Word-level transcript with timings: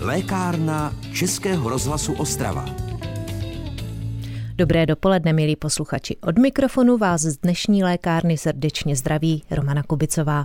Lékárna 0.00 0.94
Českého 1.12 1.70
rozhlasu 1.70 2.12
Ostrava. 2.12 2.64
Dobré 4.56 4.86
dopoledne, 4.86 5.32
milí 5.32 5.56
posluchači. 5.56 6.16
Od 6.16 6.38
mikrofonu 6.38 6.96
vás 6.96 7.20
z 7.20 7.36
dnešní 7.36 7.84
lékárny 7.84 8.38
srdečně 8.38 8.96
zdraví 8.96 9.42
Romana 9.50 9.82
Kubicová. 9.82 10.44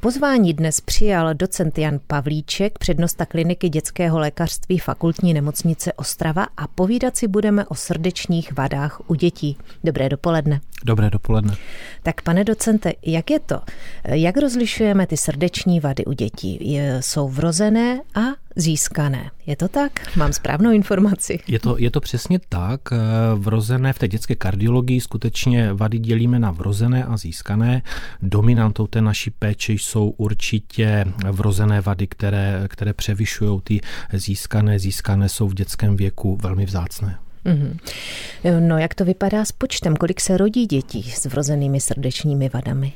Pozvání 0.00 0.52
dnes 0.54 0.80
přijal 0.80 1.34
docent 1.34 1.78
Jan 1.78 2.00
Pavlíček, 2.06 2.78
přednosta 2.78 3.26
kliniky 3.26 3.68
dětského 3.68 4.18
lékařství 4.18 4.78
fakultní 4.78 5.34
nemocnice 5.34 5.92
Ostrava 5.92 6.46
a 6.56 6.66
povídat 6.66 7.16
si 7.16 7.28
budeme 7.28 7.66
o 7.66 7.74
srdečních 7.74 8.52
vadách 8.52 9.00
u 9.10 9.14
dětí. 9.14 9.56
Dobré 9.84 10.08
dopoledne. 10.08 10.60
Dobré 10.84 11.10
dopoledne. 11.10 11.54
Tak 12.02 12.22
pane 12.22 12.44
docente, 12.44 12.92
jak 13.06 13.30
je 13.30 13.40
to? 13.40 13.60
Jak 14.04 14.36
rozlišujeme 14.36 15.06
ty 15.06 15.16
srdeční 15.16 15.80
vady 15.80 16.04
u 16.04 16.12
dětí? 16.12 16.78
Jsou 17.00 17.28
vrozené 17.28 18.00
a 18.14 18.20
získané. 18.56 19.30
Je 19.46 19.56
to 19.56 19.68
tak? 19.68 20.16
Mám 20.16 20.32
správnou 20.32 20.70
informaci. 20.70 21.38
Je 21.48 21.58
to, 21.58 21.78
je 21.78 21.90
to 21.90 22.00
přesně 22.00 22.38
tak. 22.48 22.80
Vrozené 23.34 23.92
v 23.92 23.98
té 23.98 24.08
dětské 24.08 24.34
kardiologii 24.34 25.00
skutečně 25.00 25.72
vady 25.72 25.98
dělíme 25.98 26.38
na 26.38 26.50
vrozené 26.50 27.04
a 27.04 27.16
získané. 27.16 27.82
Dominantou 28.22 28.86
té 28.86 29.00
naší 29.00 29.30
péče 29.30 29.72
jsou 29.88 30.14
určitě 30.16 31.04
vrozené 31.30 31.80
vady, 31.80 32.06
které, 32.06 32.64
které 32.68 32.92
převyšují 32.92 33.60
ty 33.64 33.80
získané. 34.12 34.78
Získané 34.78 35.28
jsou 35.28 35.48
v 35.48 35.54
dětském 35.54 35.96
věku 35.96 36.36
velmi 36.42 36.66
vzácné. 36.66 37.18
Mm-hmm. 37.44 37.78
No 38.60 38.78
jak 38.78 38.94
to 38.94 39.04
vypadá 39.04 39.44
s 39.44 39.52
počtem? 39.52 39.96
Kolik 39.96 40.20
se 40.20 40.36
rodí 40.36 40.66
dětí 40.66 41.02
s 41.02 41.24
vrozenými 41.26 41.80
srdečními 41.80 42.48
vadami? 42.48 42.92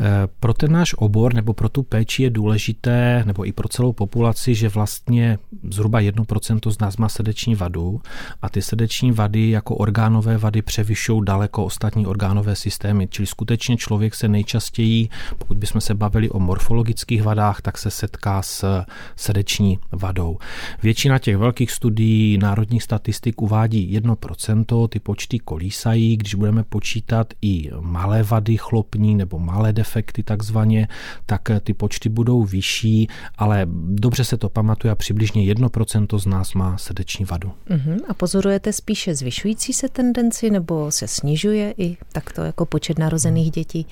Eh, 0.00 0.28
pro 0.40 0.54
ten 0.54 0.72
náš 0.72 0.94
obor 0.98 1.34
nebo 1.34 1.52
pro 1.52 1.68
tu 1.68 1.82
péči 1.82 2.22
je 2.22 2.30
důležité, 2.30 3.22
nebo 3.26 3.46
i 3.46 3.52
pro 3.52 3.68
celou 3.68 3.92
populaci, 3.92 4.54
že 4.54 4.68
vlastně 4.68 5.38
zhruba 5.70 6.00
1% 6.00 6.70
z 6.70 6.78
nás 6.78 6.96
má 6.96 7.08
srdeční 7.08 7.54
vadu 7.54 8.00
a 8.42 8.48
ty 8.48 8.62
srdeční 8.62 9.12
vady 9.12 9.50
jako 9.50 9.76
orgánové 9.76 10.38
vady 10.38 10.62
převyšují 10.62 11.24
daleko 11.24 11.64
ostatní 11.64 12.06
orgánové 12.06 12.56
systémy. 12.56 13.08
Čili 13.10 13.26
skutečně 13.26 13.76
člověk 13.76 14.14
se 14.14 14.28
nejčastěji, 14.28 15.08
pokud 15.38 15.58
bychom 15.58 15.80
se 15.80 15.94
bavili 15.94 16.30
o 16.30 16.38
morfologických 16.38 17.22
vadách, 17.22 17.60
tak 17.60 17.78
se 17.78 17.90
setká 17.90 18.42
s 18.42 18.84
srdeční 19.16 19.78
vadou. 19.92 20.38
Většina 20.82 21.18
těch 21.18 21.36
velkých 21.36 21.70
studií 21.70 22.38
národních 22.38 22.82
statistik 22.82 23.42
uvádí 23.42 23.98
1%, 24.00 24.88
ty 24.88 25.00
počty 25.00 25.38
kolísají, 25.38 26.16
když 26.16 26.34
budeme 26.34 26.64
počítat 26.64 27.34
i 27.42 27.70
malé 27.80 28.22
vady 28.22 28.56
chlopní 28.56 29.14
nebo 29.14 29.38
malé 29.38 29.72
defekty 29.82 30.22
takzvaně, 30.22 30.88
tak 31.26 31.50
eh, 31.50 31.60
ty 31.60 31.74
počty 31.74 32.08
budou 32.08 32.44
vyšší, 32.44 33.08
ale 33.38 33.66
dobře 33.88 34.24
se 34.24 34.36
to 34.36 34.48
pamatuje 34.48 34.92
a 34.92 34.94
přibližně 34.94 35.54
1% 35.54 36.18
z 36.18 36.26
nás 36.26 36.54
má 36.54 36.78
srdeční 36.78 37.24
vadu. 37.24 37.52
Uh-huh. 37.70 37.98
A 38.08 38.14
pozorujete 38.14 38.72
spíše 38.72 39.14
zvyšující 39.14 39.72
se 39.72 39.88
tendenci 39.88 40.50
nebo 40.50 40.90
se 40.90 41.08
snižuje 41.08 41.74
i 41.78 41.96
takto 42.12 42.42
jako 42.42 42.66
počet 42.66 42.98
narozených 42.98 43.50
dětí? 43.50 43.86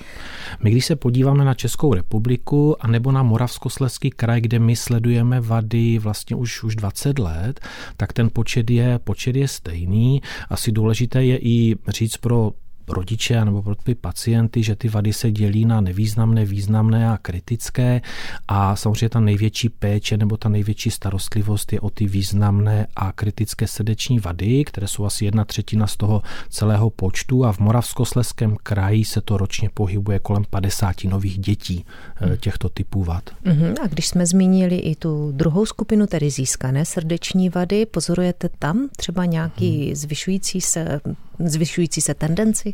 My 0.63 0.71
když 0.71 0.87
se 0.87 0.97
podíváme 0.97 1.45
na 1.45 1.55
Českou 1.55 1.95
republiku 1.95 2.77
a 2.81 2.87
nebo 2.87 3.13
na 3.13 3.23
Moravskoslezský 3.23 4.11
kraj, 4.11 4.41
kde 4.41 4.59
my 4.59 4.77
sledujeme 4.77 5.41
vady 5.41 5.99
vlastně 5.99 6.37
už, 6.37 6.63
už 6.63 6.77
20 6.77 7.19
let, 7.19 7.61
tak 7.97 8.13
ten 8.13 8.31
počet 8.33 8.71
je, 8.71 8.99
počet 8.99 9.37
je 9.37 9.49
stejný. 9.49 10.23
Asi 10.49 10.73
důležité 10.73 11.25
je 11.25 11.39
i 11.39 11.75
říct 11.89 12.17
pro 12.17 12.53
rodiče 12.93 13.45
nebo 13.45 13.63
pro 13.63 13.75
ty 13.75 13.95
pacienty, 13.95 14.63
že 14.63 14.77
ty 14.77 14.89
vady 14.89 15.13
se 15.13 15.31
dělí 15.31 15.65
na 15.65 15.81
nevýznamné, 15.81 16.45
významné 16.45 17.11
a 17.11 17.19
kritické 17.19 18.01
a 18.49 18.77
samozřejmě 18.77 19.09
ta 19.09 19.21
největší 19.21 19.69
péče 19.69 20.17
nebo 20.17 20.37
ta 20.37 20.49
největší 20.49 20.91
starostlivost 20.91 21.73
je 21.73 21.81
o 21.81 21.91
ty 21.91 22.07
významné 22.07 22.87
a 22.97 23.13
kritické 23.13 23.67
srdeční 23.67 24.19
vady, 24.19 24.65
které 24.65 24.89
jsou 24.89 25.05
asi 25.05 25.25
jedna 25.25 25.45
třetina 25.45 25.87
z 25.87 25.97
toho 25.97 26.23
celého 26.49 26.91
počtu 26.91 27.45
a 27.45 27.53
v 27.53 27.59
Moravskosleském 27.59 28.57
kraji 28.63 29.05
se 29.05 29.21
to 29.21 29.37
ročně 29.37 29.71
pohybuje 29.75 30.19
kolem 30.19 30.45
50 30.51 31.05
nových 31.05 31.39
dětí 31.39 31.85
hmm. 32.15 32.37
těchto 32.37 32.69
typů 32.69 33.05
vad. 33.05 33.31
Uh-huh. 33.45 33.75
A 33.83 33.87
když 33.87 34.09
jsme 34.09 34.27
zmínili 34.27 34.77
i 34.77 34.95
tu 34.95 35.33
druhou 35.33 35.67
skupinu, 35.67 36.07
tedy 36.07 36.31
získané 36.31 36.85
srdeční 36.85 37.49
vady, 37.49 37.87
pozorujete 37.87 38.49
tam 38.59 38.89
třeba 38.97 39.25
nějaký 39.25 39.87
hmm. 39.87 39.95
zvyšující 39.95 40.61
se 40.61 41.01
zvyšující 41.45 42.01
se 42.01 42.15
tendenci? 42.15 42.71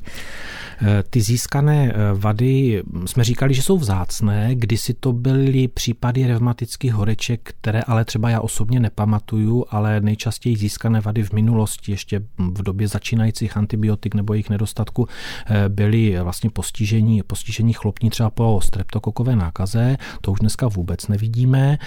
Eh, 0.83 1.03
ty 1.11 1.21
získané 1.21 1.93
eh, 1.93 1.95
vady 2.15 2.83
jsme 3.07 3.25
říkali, 3.25 3.55
že 3.55 3.63
jsou 3.63 3.79
vzácné, 3.79 4.55
kdysi 4.55 4.95
to 4.95 5.13
byly 5.13 5.69
případy 5.69 6.27
revmatických 6.27 6.93
horeček, 6.93 7.41
které 7.43 7.83
ale 7.83 8.05
třeba 8.05 8.31
já 8.31 8.41
osobně 8.41 8.81
nepamatuju, 8.81 9.65
ale 9.71 10.01
nejčastěji 10.01 10.57
získané 10.57 11.01
vady 11.01 11.23
v 11.23 11.33
minulosti, 11.33 11.93
ještě 11.93 12.23
v 12.39 12.63
době 12.63 12.89
začínajících 12.89 13.57
antibiotik 13.57 14.15
nebo 14.15 14.35
jejich 14.35 14.51
nedostatku, 14.51 15.09
eh, 15.47 15.69
byly 15.69 16.17
vlastně 16.23 16.51
postižení, 16.51 17.23
postižení 17.23 17.73
chlopní 17.73 18.11
třeba 18.11 18.31
po 18.31 18.61
streptokokové 18.63 19.37
nákaze, 19.37 19.97
to 20.21 20.33
už 20.33 20.39
dneska 20.39 20.69
vůbec 20.69 21.09
nevidíme. 21.09 21.79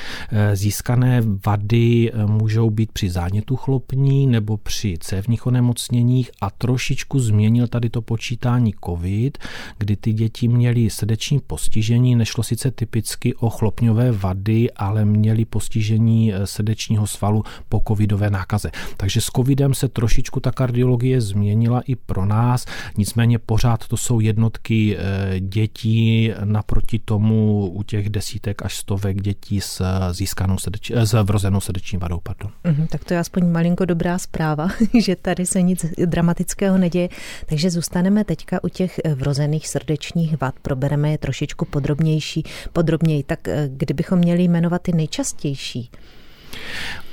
Získané 0.53 1.22
vady 1.46 2.12
můžou 2.25 2.69
být 2.69 2.91
při 2.91 3.09
zánětu 3.09 3.56
chlopní 3.56 4.28
nebo 4.28 4.57
při 4.57 4.97
cévních 5.00 5.47
onemocněních 5.47 6.31
a 6.41 6.50
trošičku 6.50 7.19
změnil 7.19 7.68
tady 7.68 7.90
to 7.90 8.01
počítání 8.09 8.74
COVID, 8.86 9.38
kdy 9.78 9.96
ty 9.96 10.14
děti 10.14 10.47
měly 10.47 10.90
srdeční 10.90 11.40
postižení, 11.40 12.16
nešlo 12.16 12.44
sice 12.44 12.72
typicky 12.72 13.36
o 13.36 13.50
chlopňové 13.50 14.12
vady, 14.12 14.72
ale 14.72 15.06
měly 15.06 15.46
postižení 15.46 16.34
eh, 16.34 16.48
srdečního 16.48 17.08
svalu 17.08 17.44
po 17.69 17.81
covidové 17.88 18.30
nákaze. 18.30 18.72
Takže 18.98 19.22
s 19.22 19.25
covidem 19.25 19.74
se 19.74 19.88
trošičku 19.88 20.40
ta 20.40 20.52
kardiologie 20.52 21.22
změnila 21.22 21.81
i 21.86 21.96
pro 21.96 22.25
nás, 22.25 22.66
nicméně 22.98 23.40
pořád 23.40 23.88
to 23.88 23.98
jsou 23.98 24.19
jednotky 24.19 24.98
eh, 24.98 25.40
dětí 25.40 26.31
naproti 26.44 27.00
tomu 27.00 27.69
u 27.69 27.84
těch 27.84 28.09
desítek 28.09 28.66
až 28.66 28.78
stovek 28.78 29.22
dětí 29.22 29.62
s 29.62 29.81
eh, 29.81 30.14
získanou 30.14 30.58
srdeč, 30.58 30.92
s 30.92 31.24
vrozenou 31.24 31.62
srdeční 31.62 31.98
vadou. 31.98 32.19
Pardon. 32.24 32.52
Mm, 32.64 32.88
tak 32.88 33.03
to 33.03 33.14
je 33.14 33.19
aspoň 33.19 33.52
malinko 33.52 33.86
dobrá 33.86 34.18
zpráva, 34.18 34.68
že 35.00 35.16
tady 35.16 35.46
se 35.46 35.62
nic 35.62 35.86
dramatického 36.06 36.78
neděje. 36.78 37.09
Takže 37.46 37.72
zůstaneme 38.00 38.24
teďka 38.24 38.64
u 38.64 38.68
těch 38.68 39.00
eh, 39.04 39.16
vrozených 39.16 39.68
srdečních 39.68 40.42
vad. 40.42 40.60
Probereme 40.60 41.12
je 41.12 41.18
trošičku 41.18 41.66
podrobnější, 41.66 42.44
podrobněji. 42.74 43.24
Tak 43.24 43.48
eh, 43.48 43.70
kdybychom 43.74 44.20
měli 44.20 44.44
jmenovat 44.44 44.82
ty 44.82 44.92
nejčastější? 44.92 45.90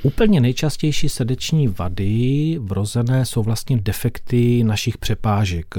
Úplně 0.03 0.41
nejčastější 0.41 1.09
srdeční 1.09 1.67
vady 1.67 2.57
vrozené 2.61 3.25
jsou 3.25 3.43
vlastně 3.43 3.77
defekty 3.77 4.63
našich 4.63 4.97
přepážek 4.97 5.75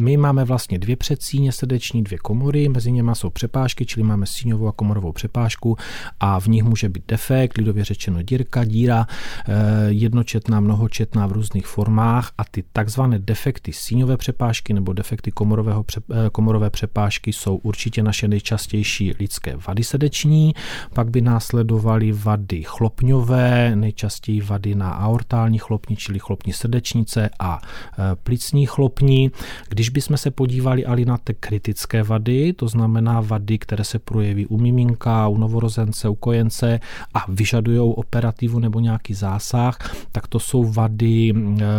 my 0.00 0.16
máme 0.16 0.44
vlastně 0.44 0.78
dvě 0.78 0.96
předsíně 0.96 1.52
srdeční, 1.52 2.04
dvě 2.04 2.18
komory, 2.18 2.68
mezi 2.68 2.92
něma 2.92 3.14
jsou 3.14 3.30
přepážky, 3.30 3.86
čili 3.86 4.06
máme 4.06 4.26
síňovou 4.26 4.68
a 4.68 4.72
komorovou 4.72 5.12
přepážku 5.12 5.76
a 6.20 6.40
v 6.40 6.46
nich 6.46 6.62
může 6.62 6.88
být 6.88 7.04
defekt, 7.08 7.58
lidově 7.58 7.84
řečeno 7.84 8.22
dírka, 8.22 8.64
díra, 8.64 9.06
eh, 9.48 9.52
jednočetná, 9.88 10.60
mnohočetná 10.60 11.26
v 11.26 11.32
různých 11.32 11.66
formách 11.66 12.32
a 12.38 12.44
ty 12.44 12.64
takzvané 12.72 13.18
defekty 13.18 13.72
síňové 13.72 14.16
přepážky 14.16 14.72
nebo 14.72 14.92
defekty 14.92 15.30
komorového, 15.30 15.84
eh, 15.98 16.30
komorové 16.32 16.70
přepážky 16.70 17.32
jsou 17.32 17.56
určitě 17.56 18.02
naše 18.02 18.28
nejčastější 18.28 19.12
lidské 19.18 19.56
vady 19.66 19.84
srdeční, 19.84 20.54
pak 20.94 21.10
by 21.10 21.20
následovaly 21.20 22.12
vady 22.12 22.62
chlopňové, 22.62 23.76
nejčastěji 23.76 24.40
vady 24.40 24.74
na 24.74 24.90
aortální 24.90 25.58
chlopni, 25.58 25.96
čili 25.96 26.18
chlopní 26.18 26.52
srdečnice 26.52 27.30
a 27.38 27.58
eh, 27.62 28.16
plicní 28.22 28.66
chlopní. 28.66 29.30
Když 29.68 29.85
když 29.86 29.92
bychom 29.92 30.16
se 30.16 30.30
podívali 30.30 30.86
ali 30.86 31.04
na 31.04 31.18
ty 31.18 31.34
kritické 31.34 32.02
vady, 32.02 32.52
to 32.52 32.68
znamená 32.68 33.20
vady, 33.20 33.58
které 33.58 33.84
se 33.84 33.98
projeví 33.98 34.46
u 34.46 34.58
miminka, 34.58 35.28
u 35.28 35.38
novorozence, 35.38 36.08
u 36.08 36.14
kojence 36.14 36.80
a 37.14 37.24
vyžadují 37.28 37.78
operativu 37.78 38.58
nebo 38.58 38.80
nějaký 38.80 39.14
zásah, 39.14 39.78
tak 40.12 40.26
to 40.26 40.38
jsou 40.38 40.64
vady, 40.64 41.32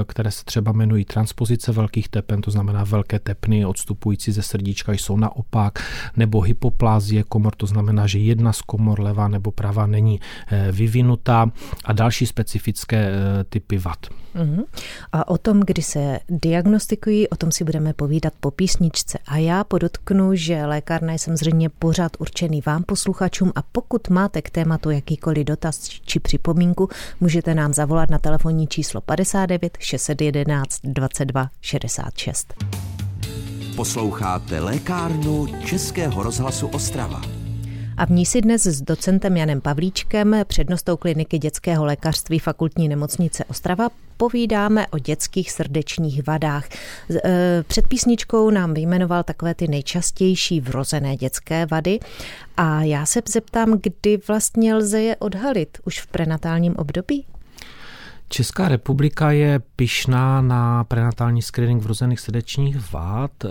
které 0.07 0.31
se 0.31 0.45
třeba 0.45 0.71
jmenují 0.71 1.05
transpozice 1.05 1.71
velkých 1.71 2.09
tepen, 2.09 2.41
to 2.41 2.51
znamená 2.51 2.83
velké 2.83 3.19
tepny 3.19 3.65
odstupující 3.65 4.31
ze 4.31 4.41
srdíčka 4.41 4.93
jsou 4.93 5.17
naopak, 5.17 5.83
nebo 6.15 6.41
hypoplázie 6.41 7.23
komor, 7.23 7.55
to 7.55 7.65
znamená, 7.65 8.07
že 8.07 8.19
jedna 8.19 8.53
z 8.53 8.61
komor, 8.61 8.99
levá 8.99 9.27
nebo 9.27 9.51
pravá, 9.51 9.87
není 9.87 10.19
eh, 10.47 10.71
vyvinutá 10.71 11.51
a 11.85 11.93
další 11.93 12.25
specifické 12.25 12.97
eh, 12.97 13.43
typy 13.43 13.77
vad. 13.77 14.07
Uh-huh. 14.37 14.65
A 15.11 15.27
o 15.27 15.37
tom, 15.37 15.59
kdy 15.59 15.81
se 15.81 16.19
diagnostikují, 16.29 17.29
o 17.29 17.35
tom 17.35 17.51
si 17.51 17.63
budeme 17.63 17.93
povídat 17.97 18.33
po 18.39 18.51
písničce. 18.51 19.17
A 19.27 19.37
já 19.37 19.63
podotknu, 19.63 20.35
že 20.35 20.65
lékárna 20.65 21.13
je 21.13 21.19
samozřejmě 21.19 21.69
pořád 21.69 22.11
určený 22.19 22.61
vám 22.65 22.83
posluchačům 22.83 23.51
a 23.55 23.61
pokud 23.71 24.09
máte 24.09 24.41
k 24.41 24.49
tématu 24.49 24.89
jakýkoliv 24.89 25.45
dotaz 25.45 25.79
či 25.89 26.19
připomínku, 26.19 26.89
můžete 27.19 27.55
nám 27.55 27.73
zavolat 27.73 28.09
na 28.09 28.17
telefonní 28.19 28.67
číslo 28.67 29.01
59 29.01 29.77
611 29.79 30.79
22 30.83 31.49
66. 31.61 32.53
Posloucháte 33.75 34.59
lékárnu 34.59 35.47
Českého 35.65 36.23
rozhlasu 36.23 36.67
Ostrava. 36.67 37.36
A 37.97 38.05
v 38.05 38.09
ní 38.09 38.25
si 38.25 38.41
dnes 38.41 38.65
s 38.65 38.81
docentem 38.81 39.37
Janem 39.37 39.61
Pavlíčkem, 39.61 40.35
přednostou 40.47 40.97
kliniky 40.97 41.39
dětského 41.39 41.85
lékařství 41.85 42.39
fakultní 42.39 42.87
nemocnice 42.87 43.45
Ostrava, 43.45 43.89
povídáme 44.17 44.87
o 44.87 44.99
dětských 44.99 45.51
srdečních 45.51 46.27
vadách. 46.27 46.67
E, 47.25 47.63
před 47.67 47.87
písničkou 47.87 48.49
nám 48.49 48.73
vyjmenoval 48.73 49.23
takové 49.23 49.55
ty 49.55 49.67
nejčastější 49.67 50.61
vrozené 50.61 51.15
dětské 51.15 51.65
vady 51.65 51.99
a 52.57 52.83
já 52.83 53.05
se 53.05 53.21
zeptám, 53.29 53.79
kdy 53.83 54.19
vlastně 54.27 54.75
lze 54.75 55.01
je 55.01 55.15
odhalit 55.15 55.77
už 55.85 56.01
v 56.01 56.07
prenatálním 56.07 56.75
období? 56.75 57.25
Česká 58.29 58.67
republika 58.67 59.31
je 59.31 59.61
pyšná 59.75 60.41
na 60.41 60.83
prenatální 60.83 61.41
screening 61.41 61.83
vrozených 61.83 62.19
srdečních 62.19 62.91
vád. 62.93 63.31
Eh, 63.45 63.49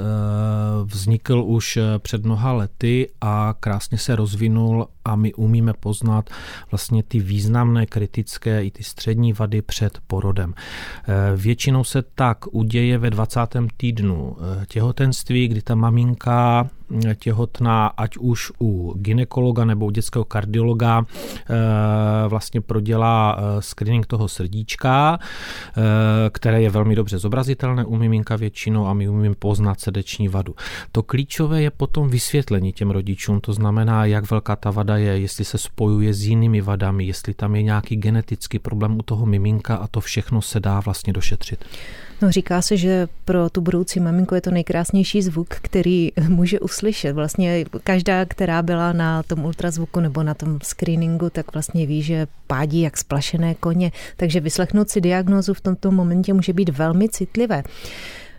vznikl 0.84 1.42
už 1.46 1.76
eh, 1.76 1.98
před 1.98 2.24
mnoha 2.24 2.52
lety 2.52 3.08
a 3.20 3.54
krásně 3.60 3.98
se 3.98 4.16
rozvinul 4.16 4.88
a 5.04 5.16
my 5.16 5.34
umíme 5.34 5.72
poznat 5.72 6.30
vlastně 6.70 7.02
ty 7.02 7.20
významné 7.20 7.86
kritické 7.86 8.64
i 8.64 8.70
ty 8.70 8.82
střední 8.84 9.32
vady 9.32 9.62
před 9.62 9.98
porodem. 10.06 10.54
Eh, 10.54 11.36
většinou 11.36 11.84
se 11.84 12.02
tak 12.02 12.38
uděje 12.54 12.98
ve 12.98 13.10
20. 13.10 13.40
týdnu 13.76 14.36
těhotenství, 14.68 15.48
kdy 15.48 15.62
ta 15.62 15.74
maminka 15.74 16.70
těhotná, 17.18 17.86
ať 17.86 18.16
už 18.16 18.52
u 18.60 18.94
ginekologa 18.98 19.64
nebo 19.64 19.86
u 19.86 19.90
dětského 19.90 20.24
kardiologa, 20.24 21.06
vlastně 22.28 22.60
prodělá 22.60 23.38
screening 23.60 24.06
toho 24.06 24.28
srdíčka 24.28 25.18
eh, 25.76 26.30
které 26.30 26.62
je 26.62 26.70
velmi 26.70 26.94
dobře 26.94 27.18
zobrazitelné 27.18 27.84
u 27.84 27.96
miminka 27.96 28.36
většinou 28.36 28.86
a 28.86 28.94
my 28.94 29.08
umíme 29.08 29.34
poznat 29.34 29.80
srdeční 29.80 30.28
vadu. 30.28 30.54
To 30.92 31.02
klíčové 31.02 31.62
je 31.62 31.70
potom 31.70 32.08
vysvětlení 32.08 32.72
těm 32.72 32.90
rodičům, 32.90 33.40
to 33.40 33.52
znamená, 33.52 34.04
jak 34.04 34.30
velká 34.30 34.56
ta 34.56 34.70
vada 34.70 34.96
je, 34.96 35.18
jestli 35.18 35.44
se 35.44 35.58
spojuje 35.58 36.14
s 36.14 36.22
jinými 36.22 36.60
vadami, 36.60 37.04
jestli 37.04 37.34
tam 37.34 37.56
je 37.56 37.62
nějaký 37.62 37.96
genetický 37.96 38.58
problém 38.58 38.98
u 38.98 39.02
toho 39.02 39.26
miminka 39.26 39.76
a 39.76 39.86
to 39.86 40.00
všechno 40.00 40.42
se 40.42 40.60
dá 40.60 40.80
vlastně 40.80 41.12
došetřit. 41.12 41.64
No, 42.22 42.30
říká 42.30 42.62
se, 42.62 42.76
že 42.76 43.08
pro 43.24 43.50
tu 43.50 43.60
budoucí 43.60 44.00
maminku 44.00 44.34
je 44.34 44.40
to 44.40 44.50
nejkrásnější 44.50 45.22
zvuk, 45.22 45.48
který 45.48 46.12
může 46.28 46.60
uslyšet. 46.60 47.12
Vlastně 47.12 47.64
každá, 47.84 48.24
která 48.24 48.62
byla 48.62 48.92
na 48.92 49.22
tom 49.22 49.44
ultrazvuku 49.44 50.00
nebo 50.00 50.22
na 50.22 50.34
tom 50.34 50.58
screeningu, 50.62 51.30
tak 51.30 51.52
vlastně 51.52 51.86
ví, 51.86 52.02
že 52.02 52.26
pádí 52.46 52.80
jak 52.80 52.96
splašené 52.96 53.54
koně. 53.54 53.92
Takže 54.16 54.40
vyslechnout 54.40 54.90
si 54.90 55.00
diagnózu 55.00 55.54
v 55.54 55.60
tomto 55.60 55.90
momentě 55.90 56.32
může 56.32 56.52
být 56.52 56.68
velmi 56.68 57.08
citlivé. 57.08 57.62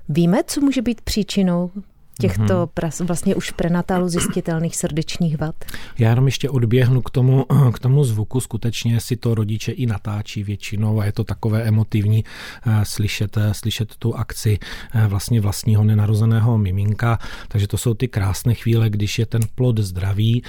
Víme, 0.09 0.44
co 0.47 0.62
může 0.62 0.81
být 0.81 1.01
příčinou 1.01 1.71
těchto 2.18 2.66
mm-hmm. 2.66 3.06
vlastně 3.06 3.36
už 3.36 3.52
prenatálu 3.52 4.10
zjistitelných 4.10 4.75
srdečních 4.75 5.38
vad? 5.38 5.56
Já 6.00 6.10
jenom 6.10 6.25
ještě 6.25 6.50
odběhnu 6.50 7.02
k 7.02 7.10
tomu, 7.10 7.46
k 7.74 7.80
tomu 7.80 8.04
zvuku. 8.04 8.40
Skutečně 8.40 9.00
si 9.00 9.16
to 9.16 9.36
rodiče 9.36 9.72
i 9.72 9.86
natáčí 9.86 10.44
většinou 10.44 11.00
a 11.00 11.06
je 11.06 11.12
to 11.12 11.24
takové 11.24 11.64
emotivní 11.64 12.24
eh, 12.66 12.86
slyšet, 12.86 13.38
eh, 13.38 13.54
slyšet 13.54 13.96
tu 13.96 14.16
akci 14.16 14.60
eh, 14.94 15.08
vlastně 15.08 15.42
vlastního 15.42 15.84
nenarozeného 15.84 16.58
miminka. 16.58 17.19
Takže 17.48 17.68
to 17.68 17.78
jsou 17.78 17.94
ty 17.94 18.08
krásné 18.08 18.54
chvíle, 18.54 18.90
když 18.90 19.20
je 19.20 19.25
ten 19.25 19.42
plod 19.56 19.80
zdravý. 19.80 20.44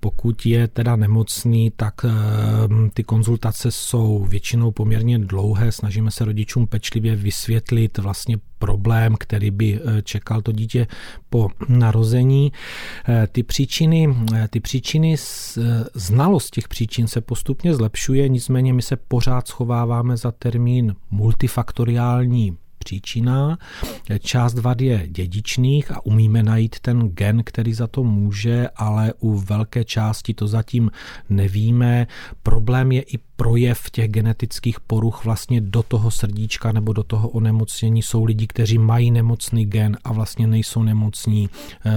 Pokud 0.00 0.46
je 0.46 0.68
teda 0.68 0.96
nemocný, 0.96 1.72
tak 1.76 1.94
ty 2.94 3.04
konzultace 3.04 3.70
jsou 3.70 4.26
většinou 4.28 4.70
poměrně 4.70 5.18
dlouhé. 5.18 5.72
Snažíme 5.72 6.10
se 6.10 6.24
rodičům 6.24 6.66
pečlivě 6.66 7.16
vysvětlit 7.16 7.98
vlastně 7.98 8.36
problém, 8.60 9.16
který 9.18 9.50
by 9.50 9.80
čekal 10.02 10.42
to 10.42 10.52
dítě 10.52 10.86
po 11.30 11.48
narození. 11.68 12.52
Eh, 13.08 13.26
ty 13.32 13.42
příčiny, 13.42 14.16
eh, 14.34 14.48
ty 14.48 14.60
příčiny, 14.60 15.14
eh, 15.14 15.84
znalost 15.94 16.50
těch 16.50 16.68
příčin 16.68 17.06
se 17.06 17.20
postupně 17.20 17.74
zlepšuje, 17.74 18.28
nicméně 18.28 18.72
my 18.72 18.82
se 18.82 18.96
pořád 18.96 19.48
schováváme 19.48 20.16
za 20.16 20.30
termín 20.32 20.96
multifaktoriální 21.10 22.56
příčina. 22.84 23.58
Část 24.20 24.58
vad 24.58 24.80
je 24.80 25.08
dědičných 25.08 25.90
a 25.90 26.06
umíme 26.06 26.42
najít 26.42 26.80
ten 26.80 27.08
gen, 27.08 27.42
který 27.44 27.74
za 27.74 27.86
to 27.86 28.04
může, 28.04 28.68
ale 28.76 29.12
u 29.20 29.38
velké 29.38 29.84
části 29.84 30.34
to 30.34 30.46
zatím 30.48 30.90
nevíme. 31.28 32.06
Problém 32.42 32.92
je 32.92 33.02
i 33.02 33.18
projev 33.36 33.90
těch 33.90 34.10
genetických 34.10 34.80
poruch 34.80 35.24
vlastně 35.24 35.60
do 35.60 35.82
toho 35.82 36.10
srdíčka 36.10 36.72
nebo 36.72 36.92
do 36.92 37.02
toho 37.02 37.28
onemocnění. 37.28 38.02
Jsou 38.02 38.24
lidi, 38.24 38.46
kteří 38.46 38.78
mají 38.78 39.10
nemocný 39.10 39.66
gen 39.66 39.96
a 40.04 40.12
vlastně 40.12 40.46
nejsou 40.46 40.82
nemocní 40.82 41.48
eh, 41.84 41.90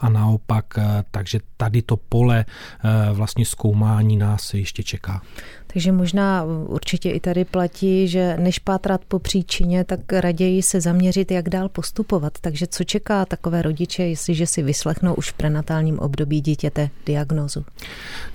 a 0.00 0.08
naopak. 0.08 0.78
Eh, 0.78 1.04
takže 1.10 1.40
tady 1.56 1.82
to 1.82 1.96
pole 1.96 2.44
eh, 2.44 3.12
vlastně 3.12 3.46
zkoumání 3.46 4.16
nás 4.16 4.54
ještě 4.54 4.82
čeká. 4.82 5.22
Takže 5.72 5.92
možná 5.92 6.44
určitě 6.66 7.10
i 7.10 7.20
tady 7.20 7.44
platí, 7.44 8.08
že 8.08 8.36
než 8.40 8.58
pátrat 8.58 9.00
po 9.08 9.18
příčině, 9.18 9.84
tak 9.84 10.12
raději 10.12 10.62
se 10.62 10.80
zaměřit, 10.80 11.30
jak 11.30 11.48
dál 11.48 11.68
postupovat. 11.68 12.32
Takže 12.40 12.66
co 12.66 12.84
čeká 12.84 13.24
takové 13.24 13.62
rodiče, 13.62 14.02
jestliže 14.02 14.46
si 14.46 14.62
vyslechnou 14.62 15.14
už 15.14 15.30
v 15.30 15.32
prenatálním 15.32 15.98
období 15.98 16.40
dítěte 16.40 16.90
diagnózu? 17.06 17.64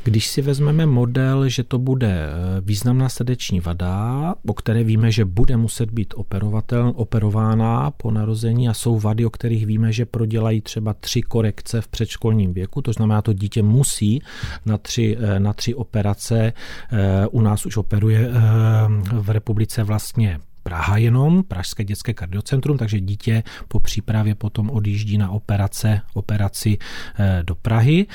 Když 0.04 0.28
si 0.28 0.42
vezmeme 0.42 0.86
model, 0.86 1.50
že 1.50 1.64
to 1.64 1.80
bude 1.80 2.30
významná 2.62 3.10
srdeční 3.10 3.60
vada, 3.60 4.36
o 4.48 4.54
které 4.54 4.84
víme, 4.84 5.12
že 5.12 5.26
bude 5.26 5.58
muset 5.58 5.92
být 5.92 6.14
operovatel, 6.18 6.94
operována 6.96 7.92
po 7.92 8.12
narození 8.12 8.70
a 8.70 8.74
jsou 8.74 9.00
vady, 9.00 9.26
o 9.26 9.30
kterých 9.30 9.66
víme, 9.66 9.92
že 9.92 10.06
prodělají 10.06 10.62
třeba 10.62 10.94
tři 10.94 11.22
korekce 11.22 11.82
v 11.82 11.88
předškolním 11.88 12.54
věku, 12.54 12.82
to 12.82 12.94
znamená, 12.94 13.22
to 13.22 13.34
dítě 13.34 13.64
musí 13.64 14.22
na 14.66 14.78
tři, 14.78 15.18
eh, 15.20 15.40
na 15.40 15.54
tři 15.54 15.76
operace, 15.76 16.54
eh, 16.92 17.25
u 17.28 17.42
nás 17.42 17.66
už 17.66 17.78
operuje 17.78 18.30
eh, 18.30 18.32
v 19.12 19.30
republice 19.30 19.84
vlastně 19.84 20.40
Praha 20.66 20.98
jenom, 20.98 21.44
Pražské 21.44 21.84
dětské 21.84 22.14
kardiocentrum, 22.14 22.78
takže 22.78 23.00
dítě 23.00 23.44
po 23.68 23.80
přípravě 23.80 24.36
potom 24.36 24.70
odjíždí 24.70 25.18
na 25.18 25.30
operace, 25.30 26.02
operaci 26.14 26.78
eh, 27.20 27.44
do 27.44 27.56
Prahy. 27.56 28.08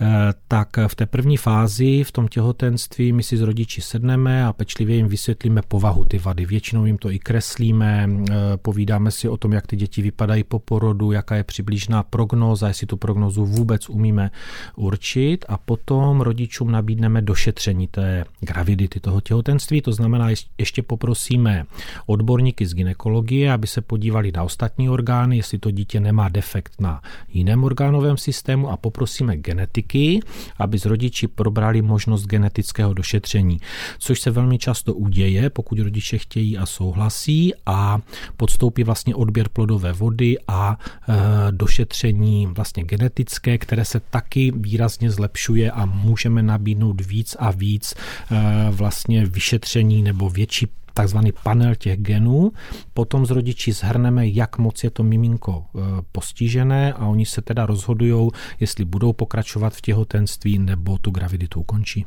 Eh, 0.00 0.06
tak 0.48 0.68
v 0.86 0.94
té 0.94 1.06
první 1.06 1.36
fázi, 1.36 2.04
v 2.04 2.12
tom 2.12 2.28
těhotenství, 2.28 3.12
my 3.12 3.22
si 3.22 3.36
s 3.36 3.40
rodiči 3.40 3.80
sedneme 3.80 4.44
a 4.44 4.52
pečlivě 4.52 4.96
jim 4.96 5.08
vysvětlíme 5.08 5.62
povahu 5.68 6.04
ty 6.04 6.18
vady. 6.18 6.46
Většinou 6.46 6.86
jim 6.86 6.98
to 6.98 7.10
i 7.10 7.18
kreslíme, 7.18 8.08
eh, 8.10 8.34
povídáme 8.56 9.10
si 9.10 9.28
o 9.28 9.36
tom, 9.36 9.52
jak 9.52 9.66
ty 9.66 9.76
děti 9.76 10.02
vypadají 10.02 10.44
po 10.44 10.58
porodu, 10.58 11.12
jaká 11.12 11.36
je 11.36 11.44
přibližná 11.44 12.02
prognóza, 12.02 12.68
jestli 12.68 12.86
tu 12.86 12.96
prognozu 12.96 13.46
vůbec 13.46 13.88
umíme 13.88 14.30
určit 14.76 15.44
a 15.48 15.58
potom 15.58 16.20
rodičům 16.20 16.70
nabídneme 16.70 17.22
došetření 17.22 17.86
té 17.88 18.24
gravidity, 18.40 19.00
toho 19.00 19.20
těhotenství. 19.20 19.82
To 19.82 19.92
znamená, 19.92 20.28
ještě 20.58 20.82
poprosíme 20.82 21.64
odborníky 22.06 22.66
z 22.66 22.74
ginekologie, 22.74 23.52
aby 23.52 23.66
se 23.66 23.80
podívali 23.80 24.32
na 24.32 24.42
ostatní 24.42 24.88
orgány, 24.88 25.36
jestli 25.36 25.58
to 25.58 25.70
dítě 25.70 26.00
nemá 26.00 26.28
defekt 26.28 26.80
na 26.80 27.02
jiném 27.28 27.64
orgánovém 27.64 28.16
systému 28.16 28.70
a 28.70 28.76
poprosíme 28.76 29.36
genetiky, 29.36 30.20
aby 30.58 30.78
s 30.78 30.84
rodiči 30.84 31.28
probrali 31.28 31.82
možnost 31.82 32.26
genetického 32.26 32.94
došetření, 32.94 33.58
což 33.98 34.20
se 34.20 34.30
velmi 34.30 34.58
často 34.58 34.94
uděje, 34.94 35.50
pokud 35.50 35.78
rodiče 35.78 36.18
chtějí 36.18 36.58
a 36.58 36.66
souhlasí 36.66 37.52
a 37.66 37.98
podstoupí 38.36 38.84
vlastně 38.84 39.14
odběr 39.14 39.48
plodové 39.48 39.92
vody 39.92 40.36
a 40.48 40.78
e, 41.08 41.52
došetření 41.52 42.46
vlastně 42.46 42.84
genetické, 42.84 43.58
které 43.58 43.84
se 43.84 44.00
taky 44.00 44.52
výrazně 44.56 45.10
zlepšuje 45.10 45.70
a 45.70 45.84
můžeme 45.84 46.42
nabídnout 46.42 47.00
víc 47.00 47.36
a 47.38 47.50
víc 47.50 47.94
e, 47.94 48.70
vlastně 48.70 49.26
vyšetření 49.26 50.02
nebo 50.02 50.30
větší 50.30 50.66
takzvaný 50.94 51.32
panel 51.42 51.74
těch 51.74 52.00
genů. 52.00 52.52
Potom 52.94 53.26
z 53.26 53.30
rodiči 53.30 53.72
zhrneme, 53.72 54.28
jak 54.28 54.58
moc 54.58 54.84
je 54.84 54.90
to 54.90 55.02
miminko 55.02 55.64
e, 55.64 55.80
postižené 56.12 56.92
a 56.92 57.06
oni 57.06 57.26
se 57.26 57.42
teda 57.42 57.66
rozhodují, 57.66 58.30
jestli 58.60 58.84
budou 58.84 59.12
pokračovat 59.12 59.74
v 59.74 59.80
těhotenství 59.80 60.58
nebo 60.58 60.98
tu 60.98 61.10
graviditu 61.10 61.60
ukončí. 61.60 62.06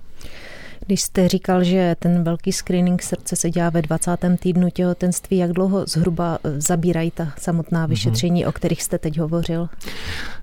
Když 0.86 1.02
jste 1.02 1.28
říkal, 1.28 1.64
že 1.64 1.96
ten 2.00 2.24
velký 2.24 2.52
screening 2.52 3.02
srdce 3.02 3.36
se 3.36 3.50
dělá 3.50 3.70
ve 3.70 3.82
20. 3.82 4.18
týdnu 4.40 4.70
těhotenství, 4.70 5.38
jak 5.38 5.52
dlouho 5.52 5.86
zhruba 5.88 6.40
e, 6.44 6.62
zabírají 6.62 7.12
ta 7.12 7.34
samotná 7.38 7.80
mhm. 7.80 7.90
vyšetření, 7.90 8.46
mm-hmm. 8.46 8.50
o 8.50 8.52
kterých 8.52 8.84
jste 8.84 8.98
teď 8.98 9.20
hovořil? 9.20 9.70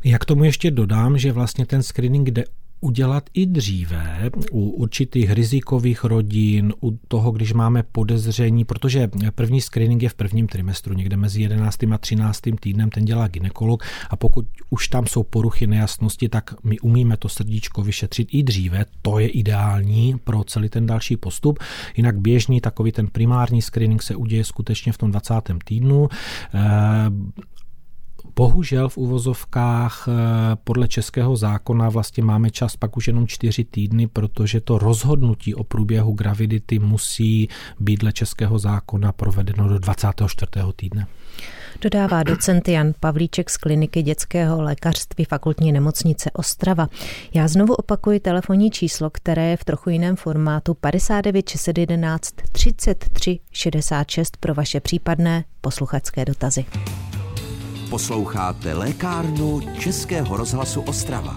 Jak 0.04 0.24
tomu 0.24 0.44
ještě 0.44 0.70
dodám, 0.70 1.18
že 1.18 1.32
vlastně 1.32 1.66
ten 1.66 1.82
screening 1.82 2.30
jde 2.30 2.44
udělat 2.82 3.30
i 3.34 3.46
dříve 3.46 4.30
u 4.50 4.70
určitých 4.70 5.30
rizikových 5.30 6.04
rodin, 6.04 6.72
u 6.82 6.98
toho, 7.08 7.30
když 7.30 7.52
máme 7.52 7.82
podezření, 7.82 8.64
protože 8.64 9.10
první 9.34 9.60
screening 9.60 10.02
je 10.02 10.08
v 10.08 10.14
prvním 10.14 10.46
trimestru, 10.46 10.94
někde 10.94 11.16
mezi 11.16 11.42
11. 11.42 11.82
a 11.92 11.98
13. 11.98 12.40
týdnem, 12.60 12.90
ten 12.90 13.04
dělá 13.04 13.28
ginekolog 13.28 13.84
a 14.10 14.16
pokud 14.16 14.46
už 14.70 14.88
tam 14.88 15.06
jsou 15.06 15.22
poruchy 15.22 15.66
nejasnosti, 15.66 16.28
tak 16.28 16.54
my 16.64 16.78
umíme 16.78 17.16
to 17.16 17.28
srdíčko 17.28 17.82
vyšetřit 17.82 18.28
i 18.30 18.42
dříve, 18.42 18.84
to 19.02 19.18
je 19.18 19.28
ideální 19.28 20.14
pro 20.24 20.44
celý 20.44 20.68
ten 20.68 20.86
další 20.86 21.16
postup. 21.16 21.58
Jinak 21.96 22.18
běžný 22.18 22.60
takový 22.60 22.92
ten 22.92 23.06
primární 23.06 23.62
screening 23.62 24.02
se 24.02 24.16
uděje 24.16 24.44
skutečně 24.44 24.92
v 24.92 24.98
tom 24.98 25.10
20. 25.10 25.34
týdnu 25.64 26.08
Bohužel 28.36 28.88
v 28.88 28.96
uvozovkách 28.96 30.08
eh, 30.08 30.12
podle 30.64 30.88
českého 30.88 31.36
zákona 31.36 31.88
vlastně 31.88 32.22
máme 32.24 32.50
čas 32.50 32.76
pak 32.76 32.96
už 32.96 33.06
jenom 33.06 33.26
čtyři 33.26 33.64
týdny, 33.64 34.06
protože 34.06 34.60
to 34.60 34.78
rozhodnutí 34.78 35.54
o 35.54 35.64
průběhu 35.64 36.12
gravidity 36.12 36.78
musí 36.78 37.48
být 37.80 38.00
dle 38.00 38.12
českého 38.12 38.58
zákona 38.58 39.12
provedeno 39.12 39.68
do 39.68 39.78
24. 39.78 40.50
týdne. 40.76 41.06
Dodává 41.80 42.22
docent 42.22 42.68
Jan 42.68 42.92
Pavlíček 43.00 43.50
z 43.50 43.56
kliniky 43.56 44.02
dětského 44.02 44.62
lékařství 44.62 45.24
fakultní 45.24 45.72
nemocnice 45.72 46.30
Ostrava. 46.30 46.88
Já 47.34 47.48
znovu 47.48 47.74
opakuji 47.74 48.20
telefonní 48.20 48.70
číslo, 48.70 49.10
které 49.10 49.50
je 49.50 49.56
v 49.56 49.64
trochu 49.64 49.90
jiném 49.90 50.16
formátu 50.16 50.74
59 50.74 51.48
611 51.48 52.34
33 52.52 53.38
66 53.52 54.36
pro 54.36 54.54
vaše 54.54 54.80
případné 54.80 55.44
posluchačské 55.60 56.24
dotazy. 56.24 56.64
Posloucháte 57.92 58.74
lékárnu 58.74 59.60
Českého 59.78 60.36
rozhlasu 60.36 60.80
Ostrava. 60.80 61.34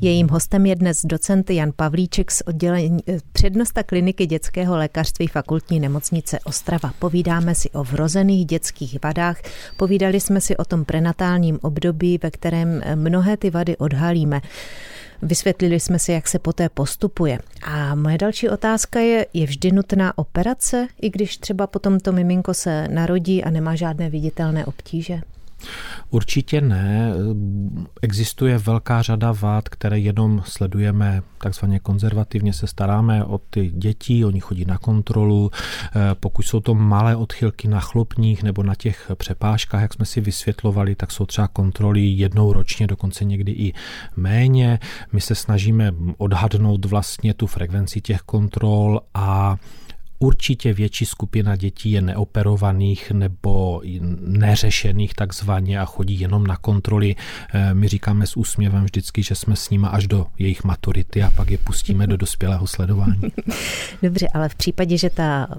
Jejím 0.00 0.28
hostem 0.28 0.66
je 0.66 0.76
dnes 0.76 1.00
docent 1.04 1.50
Jan 1.50 1.72
Pavlíček 1.76 2.30
z 2.30 2.42
oddělení 2.46 3.00
eh, 3.08 3.18
přednosta 3.32 3.82
kliniky 3.82 4.26
dětského 4.26 4.76
lékařství 4.76 5.26
fakultní 5.26 5.80
nemocnice 5.80 6.38
Ostrava. 6.44 6.92
Povídáme 6.98 7.54
si 7.54 7.70
o 7.70 7.84
vrozených 7.84 8.46
dětských 8.46 8.98
vadách, 9.04 9.40
povídali 9.76 10.20
jsme 10.20 10.40
si 10.40 10.56
o 10.56 10.64
tom 10.64 10.84
prenatálním 10.84 11.58
období, 11.62 12.18
ve 12.22 12.30
kterém 12.30 12.80
eh, 12.84 12.96
mnohé 12.96 13.36
ty 13.36 13.50
vady 13.50 13.76
odhalíme. 13.76 14.40
Vysvětlili 15.22 15.80
jsme 15.80 15.98
si, 15.98 16.12
jak 16.12 16.28
se 16.28 16.38
poté 16.38 16.68
postupuje. 16.68 17.38
A 17.62 17.94
moje 17.94 18.18
další 18.18 18.48
otázka 18.48 19.00
je, 19.00 19.26
je 19.32 19.46
vždy 19.46 19.72
nutná 19.72 20.18
operace, 20.18 20.88
i 21.00 21.10
když 21.10 21.36
třeba 21.36 21.66
potom 21.66 22.00
to 22.00 22.12
miminko 22.12 22.54
se 22.54 22.88
narodí 22.88 23.44
a 23.44 23.50
nemá 23.50 23.74
žádné 23.74 24.10
viditelné 24.10 24.66
obtíže? 24.66 25.20
Určitě 26.10 26.60
ne. 26.60 27.12
Existuje 28.02 28.58
velká 28.58 29.02
řada 29.02 29.32
vád, 29.32 29.68
které 29.68 29.98
jenom 29.98 30.42
sledujeme 30.46 31.22
takzvaně 31.38 31.78
konzervativně, 31.78 32.52
se 32.52 32.66
staráme 32.66 33.24
o 33.24 33.38
ty 33.38 33.70
děti, 33.70 34.24
oni 34.24 34.40
chodí 34.40 34.64
na 34.64 34.78
kontrolu. 34.78 35.50
Eh, 35.52 36.14
pokud 36.14 36.42
jsou 36.42 36.60
to 36.60 36.74
malé 36.74 37.16
odchylky 37.16 37.68
na 37.68 37.80
chlopních 37.80 38.42
nebo 38.42 38.62
na 38.62 38.74
těch 38.74 39.10
přepážkách, 39.14 39.82
jak 39.82 39.94
jsme 39.94 40.04
si 40.04 40.20
vysvětlovali, 40.20 40.94
tak 40.94 41.12
jsou 41.12 41.26
třeba 41.26 41.48
kontroly 41.48 42.00
jednou 42.00 42.52
ročně, 42.52 42.86
dokonce 42.86 43.24
někdy 43.24 43.52
i 43.52 43.72
méně. 44.16 44.78
My 45.12 45.20
se 45.20 45.34
snažíme 45.34 45.92
odhadnout 46.18 46.84
vlastně 46.84 47.34
tu 47.34 47.46
frekvenci 47.46 48.00
těch 48.00 48.20
kontrol 48.20 49.00
a 49.14 49.56
Určitě 50.18 50.72
větší 50.72 51.06
skupina 51.06 51.56
dětí 51.56 51.90
je 51.90 52.02
neoperovaných 52.02 53.10
nebo 53.10 53.82
neřešených 54.20 55.14
takzvaně 55.14 55.80
a 55.80 55.84
chodí 55.84 56.20
jenom 56.20 56.46
na 56.46 56.56
kontroly. 56.56 57.16
Eh, 57.54 57.74
my 57.74 57.88
říkáme 57.88 58.26
s 58.26 58.36
úsměvem 58.36 58.84
vždycky, 58.84 59.22
že 59.22 59.34
jsme 59.34 59.56
s 59.56 59.70
nimi 59.70 59.86
až 59.90 60.06
do 60.06 60.26
jejich 60.38 60.64
maturity 60.64 61.22
a 61.22 61.30
pak 61.30 61.50
je 61.50 61.58
pustíme 61.58 62.06
do 62.06 62.16
dospělého 62.16 62.66
sledování. 62.66 63.20
Dobře, 64.02 64.28
ale 64.34 64.48
v 64.48 64.54
případě, 64.54 64.98
že 64.98 65.10
ta 65.10 65.48
eh, 65.50 65.58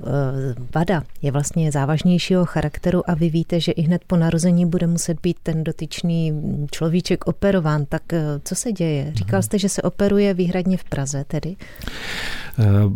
vada 0.76 1.04
je 1.22 1.32
vlastně 1.32 1.72
závažnějšího 1.72 2.46
charakteru 2.46 3.10
a 3.10 3.14
vy 3.14 3.30
víte, 3.30 3.60
že 3.60 3.72
i 3.72 3.82
hned 3.82 4.02
po 4.08 4.16
narození 4.16 4.66
bude 4.66 4.88
muset 4.88 5.22
být 5.22 5.38
ten 5.44 5.64
dotyčný 5.64 6.34
človíček 6.72 7.28
operován, 7.28 7.86
tak 7.86 8.14
eh, 8.14 8.24
co 8.44 8.56
se 8.56 8.72
děje? 8.72 9.12
Říkal 9.16 9.42
jste, 9.42 9.60
že 9.60 9.70
se 9.70 9.82
operuje 9.82 10.34
výhradně 10.34 10.78
v 10.78 10.84
Praze 10.84 11.24
tedy? 11.28 11.56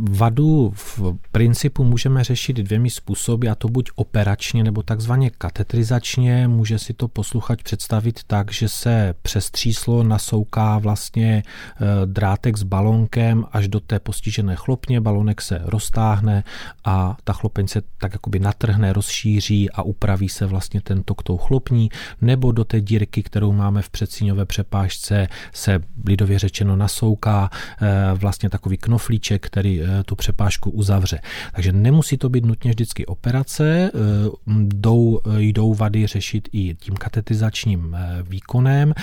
Vadu 0.10 0.72
v 0.76 1.02
principu 1.32 1.84
můžeme 1.84 2.24
řešit 2.24 2.58
dvěmi 2.58 2.90
způsoby, 2.90 3.50
a 3.50 3.56
to 3.56 3.68
buď 3.68 3.90
operačně 3.96 4.64
nebo 4.64 4.84
takzvaně 4.84 5.30
katetrizačně. 5.30 6.48
Může 6.48 6.80
si 6.80 6.94
to 6.94 7.08
posluchač 7.08 7.64
představit 7.64 8.20
tak, 8.28 8.52
že 8.52 8.70
se 8.70 9.14
přes 9.22 9.52
tříslo 9.52 10.04
nasouká 10.04 10.78
vlastně 10.78 11.44
e, 11.44 12.06
drátek 12.06 12.58
s 12.58 12.64
balonkem 12.64 13.46
až 13.52 13.68
do 13.68 13.80
té 13.80 14.00
postižené 14.00 14.56
chlopně, 14.56 15.02
balonek 15.02 15.42
se 15.42 15.62
roztáhne 15.64 16.44
a 16.86 17.18
ta 17.24 17.34
chlopeň 17.34 17.68
se 17.68 17.82
tak 17.98 18.14
jakoby 18.14 18.40
natrhne, 18.40 18.94
rozšíří 18.94 19.72
a 19.72 19.82
upraví 19.82 20.30
se 20.30 20.46
vlastně 20.46 20.82
ten 20.82 21.04
tok 21.04 21.24
tou 21.24 21.38
chlopní, 21.38 21.90
nebo 22.22 22.52
do 22.52 22.64
té 22.64 22.82
dírky, 22.82 23.24
kterou 23.24 23.52
máme 23.52 23.82
v 23.82 23.90
předsíňové 23.90 24.46
přepážce, 24.46 25.28
se 25.54 25.80
lidově 26.08 26.40
řečeno 26.40 26.76
nasouká 26.76 27.50
e, 27.82 28.14
vlastně 28.14 28.50
takový 28.50 28.78
knoflíček, 28.78 29.43
který 29.44 29.82
e, 29.82 30.04
tu 30.04 30.16
přepážku 30.16 30.70
uzavře. 30.70 31.20
Takže 31.54 31.72
nemusí 31.72 32.18
to 32.18 32.30
být 32.30 32.46
nutně 32.46 32.72
vždycky 32.72 33.06
operace, 33.06 33.92
eh, 33.94 34.00
jdou, 34.48 35.20
jdou 35.38 35.74
vady 35.74 36.08
řešit 36.08 36.50
i 36.52 36.76
tím 36.76 36.96
katetizačním 36.96 37.96
eh, 37.96 38.24
výkonem. 38.24 38.94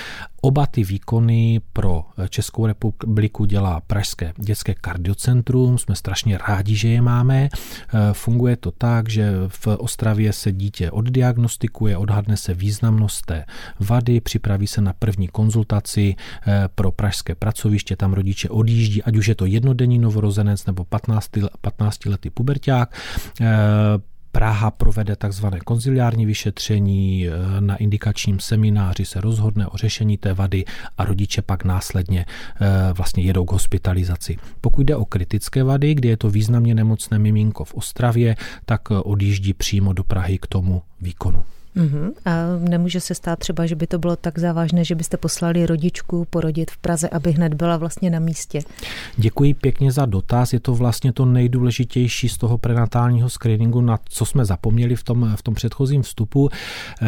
Oba 0.40 0.66
ty 0.66 0.84
výkony 0.84 1.60
pro 1.72 2.04
Českou 2.28 2.66
republiku 2.66 3.44
dělá 3.44 3.80
Pražské 3.86 4.32
dětské 4.36 4.74
kardiocentrum, 4.74 5.78
jsme 5.78 5.96
strašně 5.96 6.38
rádi, 6.38 6.76
že 6.76 6.88
je 6.88 7.02
máme. 7.02 7.48
Funguje 8.12 8.56
to 8.56 8.70
tak, 8.70 9.08
že 9.08 9.32
v 9.48 9.66
Ostravě 9.66 10.32
se 10.32 10.52
dítě 10.52 10.90
oddiagnostikuje, 10.90 11.96
odhadne 11.96 12.36
se 12.36 12.54
významnost 12.54 13.26
té 13.26 13.44
vady, 13.80 14.20
připraví 14.20 14.66
se 14.66 14.80
na 14.80 14.92
první 14.92 15.28
konzultaci 15.28 16.14
pro 16.74 16.92
pražské 16.92 17.34
pracoviště, 17.34 17.96
tam 17.96 18.12
rodiče 18.12 18.48
odjíždí, 18.48 19.02
ať 19.02 19.16
už 19.16 19.26
je 19.26 19.34
to 19.34 19.46
jednodenní 19.46 19.98
novorozenec 19.98 20.66
nebo 20.66 20.84
15, 20.84 21.30
15 21.60 22.06
letý 22.06 22.30
puberták. 22.30 22.94
Eh, 24.30 24.40
Praha 24.40 24.70
provede 24.70 25.16
takzvané 25.16 25.60
konziliární 25.60 26.26
vyšetření, 26.26 27.28
eh, 27.28 27.60
na 27.60 27.76
indikačním 27.76 28.40
semináři 28.40 29.04
se 29.04 29.20
rozhodne 29.20 29.66
o 29.66 29.76
řešení 29.76 30.18
té 30.18 30.34
vady 30.34 30.64
a 30.98 31.04
rodiče 31.04 31.42
pak 31.42 31.64
následně 31.64 32.26
eh, 32.60 32.92
vlastně 32.92 33.22
jedou 33.22 33.44
k 33.44 33.52
hospitalizaci. 33.52 34.36
Pokud 34.60 34.82
jde 34.82 34.96
o 34.96 35.04
kritické 35.04 35.64
vady, 35.64 35.94
kdy 35.94 36.08
je 36.08 36.16
to 36.16 36.30
významně 36.30 36.74
nemocné 36.74 37.18
miminko 37.18 37.64
v 37.64 37.74
Ostravě, 37.74 38.36
tak 38.64 38.90
odjíždí 38.90 39.54
přímo 39.54 39.92
do 39.92 40.04
Prahy 40.04 40.38
k 40.38 40.46
tomu 40.46 40.82
výkonu. 41.00 41.42
Uh-huh. 41.76 42.12
A 42.24 42.30
nemůže 42.68 43.00
se 43.00 43.14
stát 43.14 43.38
třeba, 43.38 43.66
že 43.66 43.76
by 43.76 43.86
to 43.86 43.98
bylo 43.98 44.16
tak 44.16 44.38
závažné, 44.38 44.84
že 44.84 44.94
byste 44.94 45.16
poslali 45.16 45.66
rodičku 45.66 46.26
porodit 46.30 46.70
v 46.70 46.78
Praze, 46.78 47.08
aby 47.08 47.32
hned 47.32 47.54
byla 47.54 47.76
vlastně 47.76 48.10
na 48.10 48.18
místě? 48.18 48.60
Děkuji 49.16 49.54
pěkně 49.54 49.92
za 49.92 50.06
dotaz. 50.06 50.52
Je 50.52 50.60
to 50.60 50.74
vlastně 50.74 51.12
to 51.12 51.24
nejdůležitější 51.24 52.28
z 52.28 52.38
toho 52.38 52.58
prenatálního 52.58 53.28
screeningu, 53.28 53.80
na 53.80 53.98
co 54.04 54.26
jsme 54.26 54.44
zapomněli 54.44 54.96
v 54.96 55.04
tom, 55.04 55.32
v 55.36 55.42
tom 55.42 55.54
předchozím 55.54 56.02
vstupu. 56.02 56.48
E, 56.48 57.06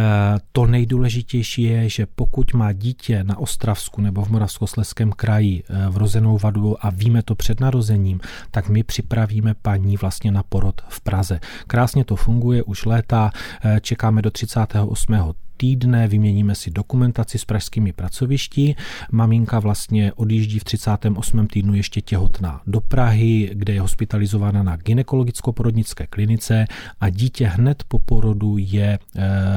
to 0.52 0.66
nejdůležitější 0.66 1.62
je, 1.62 1.88
že 1.88 2.06
pokud 2.06 2.54
má 2.54 2.72
dítě 2.72 3.24
na 3.24 3.38
Ostravsku 3.38 4.00
nebo 4.00 4.24
v 4.24 4.30
Moravskosleském 4.30 5.12
kraji 5.12 5.62
e, 5.68 5.88
vrozenou 5.88 6.38
vadu 6.38 6.86
a 6.86 6.90
víme 6.90 7.22
to 7.22 7.34
před 7.34 7.60
narozením, 7.60 8.20
tak 8.50 8.68
my 8.68 8.82
připravíme 8.82 9.54
paní 9.62 9.96
vlastně 9.96 10.32
na 10.32 10.42
porod 10.42 10.80
v 10.88 11.00
Praze. 11.00 11.40
Krásně 11.66 12.04
to 12.04 12.16
funguje 12.16 12.62
už 12.62 12.84
léta, 12.84 13.30
e, 13.64 13.80
čekáme 13.80 14.22
do 14.22 14.30
30 14.30 14.51
38 14.52 15.36
týdne, 15.62 16.08
vyměníme 16.08 16.54
si 16.54 16.70
dokumentaci 16.70 17.38
s 17.38 17.44
pražskými 17.44 17.92
pracovišti. 17.92 18.74
Maminka 19.12 19.58
vlastně 19.58 20.12
odjíždí 20.12 20.58
v 20.58 20.64
38. 20.64 21.46
týdnu 21.46 21.74
ještě 21.74 22.00
těhotná 22.00 22.60
do 22.66 22.80
Prahy, 22.80 23.50
kde 23.54 23.72
je 23.72 23.80
hospitalizována 23.80 24.62
na 24.62 24.76
gynekologicko-porodnické 24.76 26.06
klinice 26.06 26.66
a 27.00 27.10
dítě 27.10 27.46
hned 27.46 27.82
po 27.88 27.98
porodu 27.98 28.56
je 28.58 28.98
e, 28.98 28.98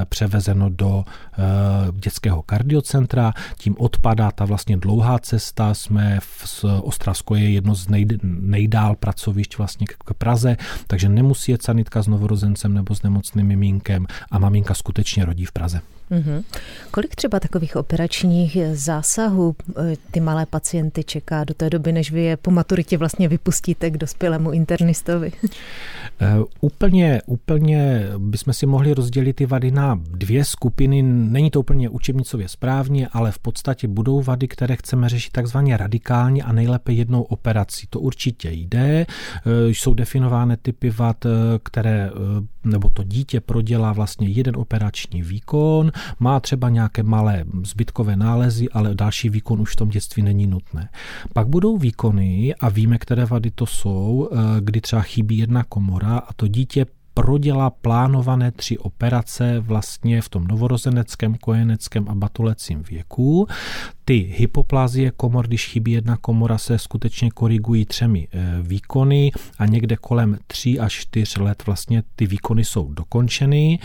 převezeno 0.05 0.69
do 0.69 1.03
e, 1.03 1.41
dětského 1.91 2.41
kardiocentra. 2.41 3.33
Tím 3.57 3.75
odpadá 3.77 4.31
ta 4.31 4.45
vlastně 4.45 4.77
dlouhá 4.77 5.19
cesta. 5.19 5.73
Jsme 5.73 6.19
v 6.21 6.65
Ostravsko 6.81 7.35
je 7.35 7.49
jedno 7.49 7.75
z 7.75 7.87
nej, 7.87 8.05
nejdál 8.23 8.95
pracovišť 8.95 9.57
vlastně 9.57 9.87
k 9.87 10.13
Praze, 10.13 10.57
takže 10.87 11.09
nemusí 11.09 11.51
jet 11.51 11.63
sanitka 11.63 12.01
s 12.01 12.07
novorozencem 12.07 12.73
nebo 12.73 12.95
s 12.95 13.03
nemocným 13.03 13.47
miminkem 13.47 14.05
a 14.31 14.39
maminka 14.39 14.73
skutečně 14.73 15.25
rodí 15.25 15.45
v 15.45 15.51
Praze. 15.51 15.94
Mm-hmm. 16.11 16.43
Kolik 16.91 17.15
třeba 17.15 17.39
takových 17.39 17.75
operačních 17.75 18.57
zásahů 18.73 19.55
eh, 19.77 19.95
ty 20.11 20.19
malé 20.19 20.45
pacienty 20.45 21.03
čeká 21.03 21.43
do 21.43 21.53
té 21.53 21.69
doby, 21.69 21.91
než 21.91 22.11
vy 22.11 22.21
je 22.21 22.37
po 22.37 22.51
maturitě 22.51 22.97
vlastně 22.97 23.27
vypustíte 23.27 23.89
k 23.89 23.97
dospělému 23.97 24.51
internistovi? 24.51 25.31
Uh, 26.21 26.45
úplně, 26.61 27.21
úplně 27.25 28.03
bychom 28.17 28.53
si 28.53 28.65
mohli 28.65 28.93
rozdělit 28.93 29.33
ty 29.33 29.45
vady 29.45 29.71
na 29.71 29.99
dvě 30.11 30.45
skupiny. 30.45 31.01
Není 31.03 31.51
to 31.51 31.59
úplně 31.59 31.89
učebnicově 31.89 32.47
správně, 32.47 33.07
ale 33.11 33.31
v 33.31 33.39
podstatě 33.39 33.87
budou 33.87 34.21
vady, 34.21 34.47
které 34.47 34.75
chceme 34.75 35.09
řešit 35.09 35.31
takzvaně 35.31 35.77
radikálně 35.77 36.43
a 36.43 36.51
nejlépe 36.51 36.93
jednou 36.93 37.21
operací. 37.21 37.87
To 37.89 37.99
určitě 37.99 38.49
jde. 38.51 39.05
Uh, 39.45 39.51
jsou 39.69 39.93
definovány 39.93 40.57
typy 40.57 40.89
vad, 40.89 41.25
které, 41.63 42.11
nebo 42.63 42.89
to 42.89 43.03
dítě 43.03 43.41
prodělá 43.41 43.93
vlastně 43.93 44.27
jeden 44.27 44.55
operační 44.55 45.21
výkon, 45.21 45.91
má 46.19 46.39
třeba 46.39 46.69
nějaké 46.69 47.03
malé 47.03 47.45
zbytkové 47.63 48.15
nálezy, 48.15 48.69
ale 48.69 48.95
další 48.95 49.29
výkon 49.29 49.61
už 49.61 49.73
v 49.73 49.75
tom 49.75 49.89
dětství 49.89 50.23
není 50.23 50.47
nutné. 50.47 50.89
Pak 51.33 51.47
budou 51.47 51.77
výkony 51.77 52.55
a 52.59 52.69
víme, 52.69 52.97
které 52.97 53.25
vady 53.25 53.51
to 53.51 53.65
jsou, 53.65 54.29
eh, 54.31 54.37
kdy 54.61 54.81
třeba 54.81 55.01
chybí 55.01 55.37
jedna 55.37 55.63
komora 55.63 56.17
a 56.17 56.33
to 56.33 56.47
dítě 56.47 56.85
prodělá 57.15 57.69
plánované 57.69 58.51
tři 58.51 58.77
operace 58.77 59.59
vlastně 59.59 60.21
v 60.21 60.29
tom 60.29 60.47
novorozeneckém, 60.47 61.35
kojeneckém 61.35 62.09
a 62.09 62.15
batulecím 62.15 62.83
věku. 62.83 63.47
Ty 64.05 64.33
hypoplazie 64.37 65.11
komor, 65.11 65.47
když 65.47 65.67
chybí 65.67 65.91
jedna 65.91 66.17
komora, 66.17 66.57
se 66.57 66.77
skutečně 66.77 67.31
korigují 67.31 67.85
třemi 67.85 68.27
eh, 68.31 68.57
výkony 68.61 69.31
a 69.57 69.65
někde 69.65 69.95
kolem 69.95 70.37
3 70.47 70.79
až 70.79 70.93
4 70.93 71.41
let 71.41 71.63
vlastně 71.65 72.03
ty 72.15 72.27
výkony 72.27 72.65
jsou 72.65 72.93
dokončeny. 72.93 73.79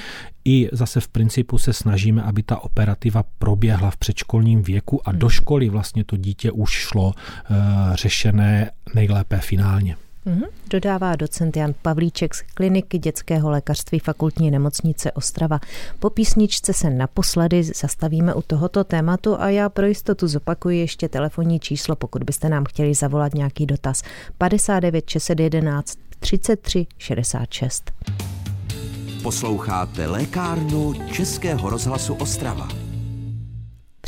I 0.45 0.69
zase 0.73 1.01
v 1.01 1.09
principu 1.09 1.59
se 1.59 1.73
snažíme, 1.73 2.23
aby 2.23 2.43
ta 2.43 2.59
operativa 2.59 3.25
proběhla 3.39 3.91
v 3.91 3.97
předškolním 3.97 4.63
věku 4.63 5.09
a 5.09 5.13
do 5.13 5.27
hmm. 5.27 5.31
školy 5.31 5.69
vlastně 5.69 6.05
to 6.05 6.17
dítě 6.17 6.51
už 6.51 6.71
šlo 6.71 7.07
uh, 7.07 7.15
řešené 7.95 8.71
nejlépe 8.95 9.39
finálně. 9.39 9.97
Mm-hmm. 10.27 10.47
Dodává 10.71 11.17
docent 11.17 11.57
Jan 11.57 11.75
Pavlíček 11.83 12.35
z 12.35 12.43
kliniky 12.43 12.99
dětského 12.99 13.51
lékařství 13.51 13.99
fakultní 13.99 14.51
nemocnice 14.51 15.13
Ostrava. 15.13 15.61
Po 15.99 16.11
písničce 16.11 16.73
se 16.73 16.91
naposledy 16.91 17.63
zastavíme 17.63 18.35
u 18.35 18.43
tohoto 18.43 18.85
tématu 18.85 19.41
a 19.41 19.49
já 19.49 19.69
pro 19.69 19.87
jistotu 19.87 20.29
zopakuji 20.29 20.79
ještě 20.79 21.09
telefonní 21.09 21.61
číslo, 21.61 21.97
pokud 21.97 22.23
byste 22.23 22.49
nám 22.49 22.65
chtěli 22.65 22.95
zavolat 22.95 23.35
nějaký 23.35 23.67
dotaz. 23.67 24.03
59 24.39 25.11
611 25.11 25.99
33 26.21 26.87
66. 26.99 27.93
Posloucháte 29.23 30.07
lékárnu 30.07 30.95
Českého 31.13 31.71
rozhlasu 31.71 32.15
Ostrava. 32.15 32.80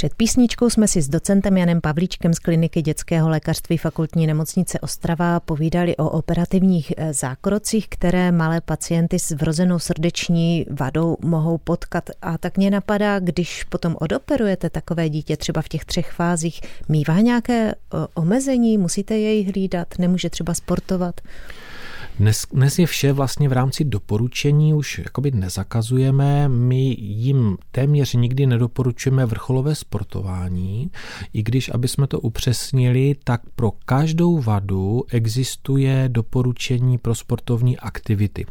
Před 0.02 0.14
písničkou 0.14 0.71
jsme 0.71 0.88
si 0.88 1.02
s 1.02 1.09
docentem 1.09 1.56
Janem 1.56 1.80
Pavlíčkem 1.80 2.35
z 2.35 2.38
kliniky 2.38 2.82
dětského 2.82 3.28
lékařství 3.28 3.76
fakultní 3.76 4.26
nemocnice 4.26 4.80
Ostrava 4.80 5.40
povídali 5.40 5.97
o 5.97 6.11
operativních 6.11 6.92
eh, 6.97 7.14
zákrocích, 7.14 7.88
které 7.88 8.32
malé 8.32 8.61
pacienty 8.61 9.18
s 9.18 9.30
vrozenou 9.30 9.78
srdeční 9.78 10.66
vadou 10.71 11.16
mohou 11.25 11.59
potkat. 11.59 12.11
A 12.23 12.38
tak 12.38 12.56
mě 12.56 12.71
napadá, 12.71 13.18
když 13.18 13.64
potom 13.64 13.97
odoperujete 14.00 14.71
takové 14.71 15.09
dítě 15.09 15.37
třeba 15.37 15.62
v 15.62 15.68
těch 15.68 15.85
třech 15.85 16.12
fázích, 16.12 16.61
mývá 16.88 17.21
nějaké 17.21 17.73
eh, 17.73 17.75
omezení, 18.14 18.78
musíte 18.78 19.18
jej 19.18 19.44
hlídat, 19.44 19.88
nemůže 19.99 20.30
třeba 20.30 20.54
sportovat? 20.54 21.21
Dnes, 22.19 22.47
dnes 22.52 22.78
je 22.78 22.87
vše 22.87 23.12
vlastně 23.12 23.49
v 23.49 23.52
rámci 23.52 23.85
doporučení 23.85 24.75
už 24.75 24.99
jakoby 24.99 25.31
nezakazujeme. 25.31 26.49
My 26.49 26.97
jim 26.99 27.57
téměř 27.71 28.14
nikdy 28.14 28.47
nedoporučujeme 28.47 29.26
vrcholové 29.26 29.75
sportování, 29.75 30.90
i 31.33 31.42
když, 31.42 31.71
aby 31.75 31.88
jsme 31.88 32.07
to 32.07 32.21
upřesnili, 32.21 33.16
tak 33.25 33.40
pro 33.54 33.71
každou 33.71 34.38
vadu 34.38 35.04
existuje 35.11 36.04
doporučení 36.09 36.99
pro 36.99 37.14
sportovní 37.14 37.78
aktivity. 37.78 38.47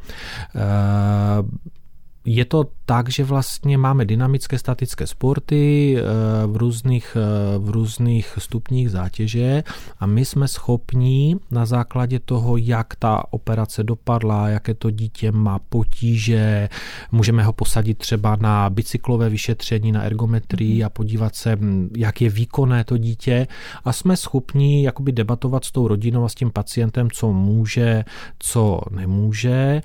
Je 2.26 2.46
to 2.46 2.64
tak, 2.92 3.10
že 3.10 3.24
vlastně 3.24 3.78
máme 3.78 4.06
dynamické 4.06 4.60
statické 4.60 5.08
sporty 5.08 5.96
eh, 5.98 6.04
v 6.48 6.58
různých, 6.58 7.18
eh, 7.20 7.58
v 7.58 7.70
různých 7.70 8.36
stupních 8.38 8.92
zátěže 8.92 9.64
a 10.00 10.06
my 10.06 10.26
jsme 10.26 10.48
schopni 10.48 11.36
na 11.52 11.66
základě 11.66 12.20
toho, 12.20 12.58
jak 12.58 12.96
ta 12.96 13.24
operace 13.30 13.84
dopadla, 13.84 14.50
jaké 14.50 14.74
to 14.74 14.92
dítě 14.92 15.32
má 15.32 15.60
potíže, 15.60 16.70
můžeme 17.12 17.44
ho 17.44 17.54
posadit 17.54 17.98
třeba 17.98 18.36
na 18.36 18.70
bicyklové 18.70 19.30
vyšetření, 19.30 19.92
na 19.92 20.02
ergometrii 20.04 20.78
mhm. 20.78 20.86
a 20.86 20.90
podívat 20.90 21.36
se, 21.36 21.56
hm, 21.56 21.90
jak 21.98 22.22
je 22.22 22.30
výkonné 22.30 22.84
to 22.84 22.98
dítě 22.98 23.48
a 23.86 23.94
jsme 23.94 24.18
schopni 24.18 24.84
jakoby 24.84 25.12
debatovat 25.12 25.66
s 25.66 25.72
tou 25.72 25.88
rodinou 25.88 26.26
a 26.26 26.30
s 26.30 26.36
tím 26.36 26.52
pacientem, 26.52 27.12
co 27.12 27.32
může, 27.32 28.04
co 28.40 28.82
nemůže. 28.90 29.82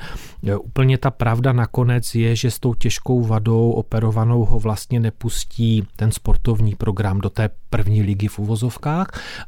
Eh, 0.47 0.57
úplně 0.57 0.99
ta 0.99 1.11
pravda 1.11 1.53
nakonec 1.53 2.15
je, 2.15 2.37
že 2.37 2.51
s 2.51 2.59
tou 2.59 2.75
těžkou 2.75 2.96
těžkou 2.97 3.23
vadou 3.23 3.71
operovanou 3.71 4.45
ho 4.45 4.59
vlastně 4.59 5.01
nepustí 5.01 5.85
ten 5.97 6.13
sportovní 6.13 6.75
program 6.75 7.21
do 7.21 7.31
té 7.31 7.51
první 7.71 8.03
ligy 8.03 8.29
v 8.29 8.39
uvozovkách, 8.39 9.07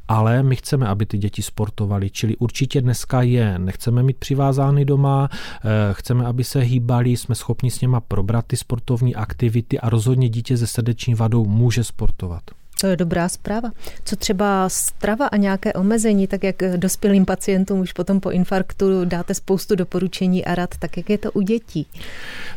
ale 0.08 0.42
my 0.42 0.56
chceme, 0.56 0.86
aby 0.86 1.06
ty 1.06 1.18
děti 1.18 1.42
sportovali, 1.42 2.10
čili 2.10 2.36
určitě 2.36 2.80
dneska 2.80 3.22
je 3.22 3.58
nechceme 3.58 4.02
mít 4.02 4.16
přivázány 4.16 4.84
doma, 4.84 5.28
eh, 5.32 5.68
chceme, 5.92 6.26
aby 6.26 6.44
se 6.44 6.60
hýbali, 6.60 7.10
jsme 7.10 7.34
schopni 7.34 7.70
s 7.70 7.80
něma 7.80 8.00
probrat 8.00 8.44
ty 8.46 8.56
sportovní 8.56 9.14
aktivity 9.14 9.80
a 9.80 9.88
rozhodně 9.88 10.28
dítě 10.28 10.56
se 10.56 10.66
srdeční 10.66 11.14
vadou 11.14 11.46
může 11.46 11.84
sportovat. 11.84 12.42
To 12.80 12.86
je 12.86 12.96
dobrá 12.96 13.28
zpráva. 13.28 13.70
Co 14.04 14.16
třeba 14.16 14.68
strava 14.68 15.26
a 15.26 15.36
nějaké 15.36 15.72
omezení, 15.72 16.26
tak 16.26 16.44
jak 16.44 16.56
dospělým 16.76 17.24
pacientům 17.24 17.80
už 17.80 17.92
potom 17.92 18.20
po 18.20 18.30
infarktu 18.30 19.04
dáte 19.04 19.34
spoustu 19.34 19.74
doporučení 19.74 20.44
a 20.44 20.54
rad, 20.54 20.70
tak 20.78 20.96
jak 20.96 21.10
je 21.10 21.18
to 21.18 21.32
u 21.32 21.40
dětí? 21.40 21.86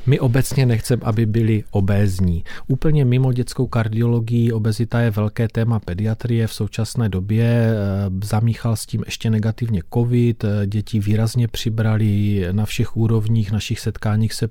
My 0.06 0.20
obecně 0.20 0.66
nechceme, 0.66 1.02
aby 1.06 1.26
byli 1.26 1.64
obézní. 1.72 2.44
Úplně 2.68 3.06
mimo 3.06 3.34
dětskou 3.34 3.68
kardiologii 3.68 4.52
obezita 4.52 5.00
je 5.00 5.12
velké 5.12 5.48
téma 5.48 5.80
pediatrie 5.80 6.48
v 6.48 6.54
současné 6.54 7.10
době. 7.10 7.46
Eh, 7.46 7.76
zamíchal 8.24 8.76
s 8.76 8.86
tím 8.86 9.04
ještě 9.06 9.30
negativně 9.30 9.82
covid, 9.94 10.44
eh, 10.44 10.68
děti 10.68 11.00
výrazně 11.00 11.48
přibrali 11.48 12.46
na 12.52 12.66
všech 12.66 12.98
úrovních 12.98 13.52
našich 13.52 13.80
setkáních 13.80 14.34
se 14.34 14.48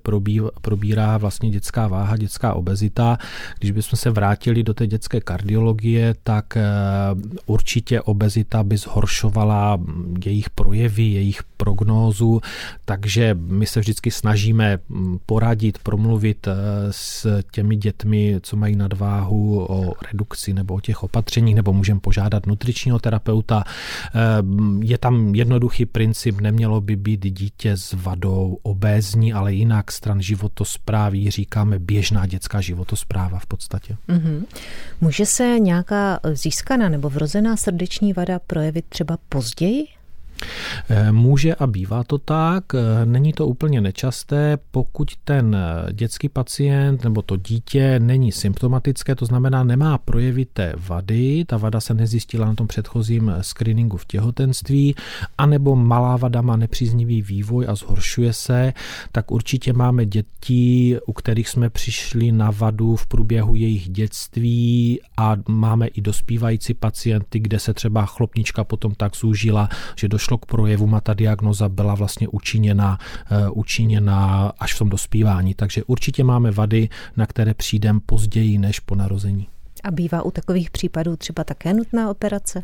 probírá 0.61 1.18
vlastně 1.18 1.50
dětská 1.50 1.88
váha, 1.88 2.16
dětská 2.16 2.54
obezita. 2.54 3.18
Když 3.59 3.70
bychom 3.70 3.96
se 3.96 4.11
vrátili 4.11 4.62
do 4.62 4.74
té 4.74 4.87
dětské 4.87 5.20
kardiologie, 5.20 5.60
kardiologie, 5.61 6.14
tak 6.23 6.57
eh, 6.57 6.62
určitě 7.46 8.01
obezita 8.01 8.62
by 8.62 8.77
zhoršovala 8.77 9.79
jejich 10.25 10.51
projevy, 10.51 11.03
jejich 11.03 11.42
prognózu, 11.57 12.40
takže 12.85 13.37
my 13.40 13.66
se 13.66 13.81
vždycky 13.81 14.11
snažíme 14.11 14.79
mm, 14.88 15.18
poradit, 15.27 15.79
promluvit 15.79 16.46
eh, 16.49 16.55
s 16.90 17.42
těmi 17.53 17.77
dětmi, 17.77 18.37
co 18.42 18.57
mají 18.57 18.77
nadváhu 18.77 19.66
o 19.68 19.94
redukci 20.12 20.53
nebo 20.53 20.75
o 20.75 20.81
těch 20.81 21.03
opatřeních, 21.03 21.55
nebo 21.55 21.73
můžeme 21.73 22.01
požádat 22.01 22.46
nutričního 22.46 22.99
terapeuta. 22.99 23.64
Eh, 23.64 24.18
je 24.83 24.99
tam 24.99 25.35
jednoduchý 25.35 25.87
princip, 25.87 26.40
nemělo 26.40 26.81
by 26.81 26.96
být 26.96 27.27
dítě 27.27 27.77
s 27.77 27.92
vadou 27.92 28.59
obézní, 28.62 29.33
ale 29.33 29.55
jinak 29.55 29.92
stran 29.92 30.23
životosprávy 30.23 31.31
říkáme 31.31 31.79
běžná 31.79 32.27
dětská 32.27 32.61
životospráva 32.61 33.38
v 33.38 33.46
podstatě. 33.46 33.96
Mm-hmm. 34.09 34.44
Může 35.01 35.27
se 35.27 35.49
nějaká 35.58 36.20
získaná 36.32 36.88
nebo 36.88 37.10
vrozená 37.10 37.56
srdeční 37.56 38.12
vada 38.12 38.38
projevit 38.38 38.84
třeba 38.88 39.18
později? 39.28 39.99
Eh, 40.88 41.12
může 41.12 41.55
a 41.55 41.66
bývá 41.66 42.05
to 42.05 42.18
tak, 42.18 42.64
eh, 42.74 43.07
není 43.07 43.33
to 43.33 43.46
úplně 43.46 43.81
nečasté, 43.81 44.59
pokud 44.70 45.11
ten 45.24 45.57
eh, 45.57 45.92
dětský 45.92 46.29
pacient 46.29 47.05
nebo 47.05 47.22
to 47.22 47.37
dítě 47.37 48.00
není 48.00 48.33
symptomatické, 48.33 49.14
to 49.14 49.26
znamená 49.26 49.64
nemá 49.64 49.98
projevy 49.98 50.44
té 50.44 50.72
vady, 50.88 51.44
ta 51.44 51.57
vada 51.57 51.81
se 51.81 51.94
nezjistila 51.94 52.46
na 52.46 52.55
tom 52.55 52.66
předchozím 52.66 53.33
screeningu 53.40 53.96
v 53.96 54.05
těhotenství, 54.05 54.94
anebo 55.38 55.76
malá 55.76 56.16
vada 56.16 56.42
má 56.42 56.57
nepříznivý 56.57 57.22
vývoj 57.22 57.66
a 57.68 57.74
zhoršuje 57.74 58.33
se, 58.33 58.72
tak 59.12 59.31
určitě 59.31 59.72
máme 59.72 60.07
děti, 60.07 60.98
u 61.07 61.12
kterých 61.12 61.48
jsme 61.48 61.70
přišli 61.70 62.33
na 62.33 62.50
vadu 62.50 62.96
v 62.96 63.07
průběhu 63.07 63.55
jejich 63.55 63.88
dětství 63.88 65.00
a 65.16 65.37
máme 65.48 65.87
i 65.87 66.00
dospívající 66.00 66.74
pacienty, 66.74 67.38
kde 67.38 67.59
se 67.59 67.74
třeba 67.74 68.07
chlopnička 68.07 68.64
potom 68.64 68.94
tak 68.94 69.16
zúžila, 69.16 69.68
že 69.96 70.09
došlo 70.09 70.29
došlo 70.30 70.38
k 70.38 70.46
projevům 70.46 70.94
a 70.94 71.00
ta 71.00 71.14
diagnoza 71.14 71.68
byla 71.68 71.94
vlastně 71.94 72.28
učiněna, 72.28 72.98
eh, 73.30 73.50
učiněna 73.50 74.52
až 74.58 74.74
v 74.74 74.78
tom 74.78 74.88
dospívání. 74.88 75.54
Takže 75.54 75.84
určitě 75.84 76.24
máme 76.24 76.50
vady, 76.50 76.88
na 77.16 77.26
které 77.26 77.54
přijdeme 77.54 78.00
později 78.06 78.58
než 78.58 78.80
po 78.80 78.94
narození. 78.94 79.48
A 79.84 79.90
bývá 79.90 80.22
u 80.22 80.30
takových 80.30 80.70
případů 80.70 81.16
třeba 81.16 81.44
také 81.44 81.74
nutná 81.74 82.10
operace? 82.10 82.62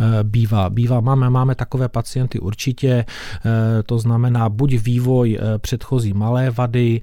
Eh, 0.00 0.24
bývá, 0.24 0.70
bývá. 0.70 1.00
Máme, 1.00 1.30
máme 1.30 1.54
takové 1.54 1.88
pacienty 1.88 2.40
určitě, 2.40 2.90
eh, 2.90 3.82
to 3.82 3.98
znamená 3.98 4.48
buď 4.48 4.74
vývoj 4.74 5.38
eh, 5.40 5.58
předchozí 5.58 6.12
malé 6.12 6.50
vady, 6.50 7.00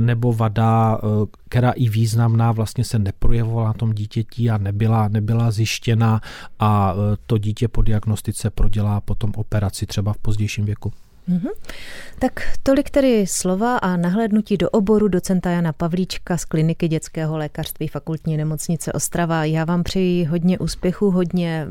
nebo 0.00 0.32
vada, 0.32 0.98
která 1.48 1.70
i 1.70 1.88
významná 1.88 2.52
vlastně 2.52 2.84
se 2.84 2.98
neprojevovala 2.98 3.66
na 3.66 3.72
tom 3.72 3.92
dítěti 3.92 4.50
a 4.50 4.58
nebyla, 4.58 5.08
nebyla 5.08 5.50
zjištěna 5.50 6.20
a 6.58 6.94
to 7.26 7.38
dítě 7.38 7.68
po 7.68 7.82
diagnostice 7.82 8.50
prodělá 8.50 9.00
potom 9.00 9.32
operaci 9.36 9.86
třeba 9.86 10.12
v 10.12 10.18
pozdějším 10.18 10.64
věku. 10.64 10.92
Mm-hmm. 11.28 11.50
Tak 12.18 12.32
tolik 12.62 12.90
tedy 12.90 13.26
slova 13.26 13.76
a 13.76 13.96
nahlédnutí 13.96 14.56
do 14.56 14.70
oboru 14.70 15.08
docenta 15.08 15.50
Jana 15.50 15.72
Pavlíčka 15.72 16.36
z 16.36 16.44
kliniky 16.44 16.88
dětského 16.88 17.36
lékařství 17.36 17.88
fakultní 17.88 18.36
nemocnice 18.36 18.92
Ostrava. 18.92 19.44
Já 19.44 19.64
vám 19.64 19.82
přeji 19.82 20.24
hodně 20.24 20.58
úspěchu, 20.58 21.10
hodně 21.10 21.66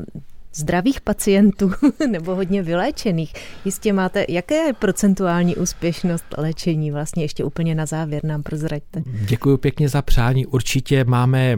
zdravých 0.56 1.00
pacientů 1.00 1.70
nebo 2.10 2.34
hodně 2.34 2.62
vyléčených. 2.62 3.32
Jistě 3.64 3.92
máte, 3.92 4.24
jaké 4.28 4.54
je 4.54 4.72
procentuální 4.72 5.56
úspěšnost 5.56 6.24
léčení? 6.38 6.90
Vlastně 6.90 7.24
ještě 7.24 7.44
úplně 7.44 7.74
na 7.74 7.86
závěr 7.86 8.24
nám 8.24 8.42
prozraďte. 8.42 9.02
Děkuji 9.06 9.56
pěkně 9.56 9.88
za 9.88 10.02
přání. 10.02 10.46
Určitě 10.46 11.04
máme 11.04 11.56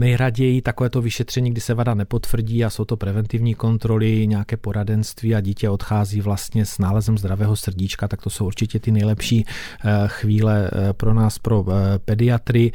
nejraději 0.00 0.62
takovéto 0.62 1.02
vyšetření, 1.02 1.50
kdy 1.50 1.60
se 1.60 1.74
vada 1.74 1.94
nepotvrdí 1.94 2.64
a 2.64 2.70
jsou 2.70 2.84
to 2.84 2.96
preventivní 2.96 3.54
kontroly, 3.54 4.26
nějaké 4.26 4.56
poradenství 4.56 5.34
a 5.34 5.40
dítě 5.40 5.68
odchází 5.68 6.20
vlastně 6.20 6.66
s 6.66 6.78
nálezem 6.78 7.18
zdravého 7.18 7.56
srdíčka, 7.56 8.08
tak 8.08 8.22
to 8.22 8.30
jsou 8.30 8.46
určitě 8.46 8.80
ty 8.80 8.90
nejlepší 8.90 9.46
eh, 9.46 9.88
chvíle 10.06 10.70
eh, 10.72 10.92
pro 10.92 11.14
nás, 11.14 11.38
pro 11.38 11.64
eh, 11.68 11.98
pediatry. 11.98 12.72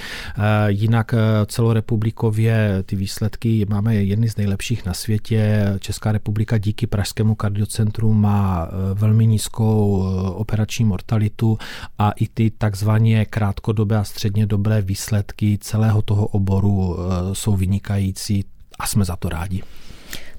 Jinak 0.67 1.13
celorepublikově 1.46 2.84
ty 2.86 2.96
výsledky 2.96 3.65
máme 3.70 3.96
jedny 3.96 4.30
z 4.30 4.38
nejlepších 4.38 4.86
na 4.86 4.93
světě. 4.93 5.46
Česká 5.79 6.12
republika 6.12 6.57
díky 6.57 6.88
Pražskému 6.88 7.36
kardiocentru 7.36 8.13
má 8.13 8.67
velmi 8.93 9.25
nízkou 9.25 10.03
operační 10.36 10.86
mortalitu 10.86 11.57
a 11.99 12.12
i 12.12 12.27
ty 12.27 12.51
takzvaně 12.51 13.25
krátkodobé 13.25 13.97
a 13.97 14.03
středně 14.03 14.45
dobré 14.45 14.81
výsledky 14.81 15.57
celého 15.62 16.01
toho 16.01 16.27
oboru 16.27 16.97
jsou 17.33 17.55
vynikající 17.55 18.45
a 18.79 18.88
jsme 18.88 19.05
za 19.05 19.15
to 19.15 19.29
rádi. 19.29 19.63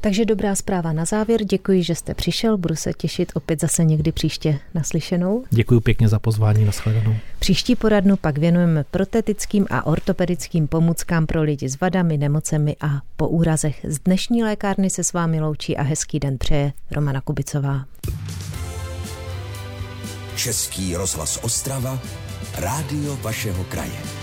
Takže 0.01 0.25
dobrá 0.25 0.55
zpráva 0.55 0.93
na 0.93 1.05
závěr. 1.05 1.45
Děkuji, 1.45 1.83
že 1.83 1.95
jste 1.95 2.15
přišel. 2.15 2.59
Budu 2.59 2.77
se 2.77 2.93
těšit 2.93 3.33
opět 3.35 3.61
zase 3.61 3.85
někdy 3.85 4.13
příště 4.13 4.59
naslyšenou. 4.75 5.45
Děkuji 5.51 5.81
pěkně 5.81 6.09
za 6.09 6.19
pozvání. 6.19 6.65
Nashledanou. 6.65 7.15
Příští 7.39 7.77
poradnu 7.77 8.17
pak 8.17 8.39
věnujeme 8.39 8.85
protetickým 8.91 9.67
a 9.71 9.87
ortopedickým 9.87 10.69
pomůckám 10.69 11.27
pro 11.27 11.43
lidi 11.43 11.69
s 11.69 11.81
vadami, 11.81 12.19
nemocemi 12.19 12.77
a 12.81 13.01
po 13.17 13.29
úrazech. 13.29 13.87
Z 13.89 13.99
dnešní 13.99 14.45
lékárny 14.45 14.91
se 14.91 15.05
s 15.05 15.13
vámi 15.13 15.41
loučí 15.41 15.77
a 15.77 15.83
hezký 15.83 16.21
den 16.21 16.39
přeje 16.39 16.73
Romana 16.91 17.21
Kubicová. 17.21 17.85
Český 20.37 20.97
rozhlas 20.97 21.39
Ostrava, 21.43 21.99
rádio 22.59 23.17
vašeho 23.17 23.65
kraje. 23.65 24.18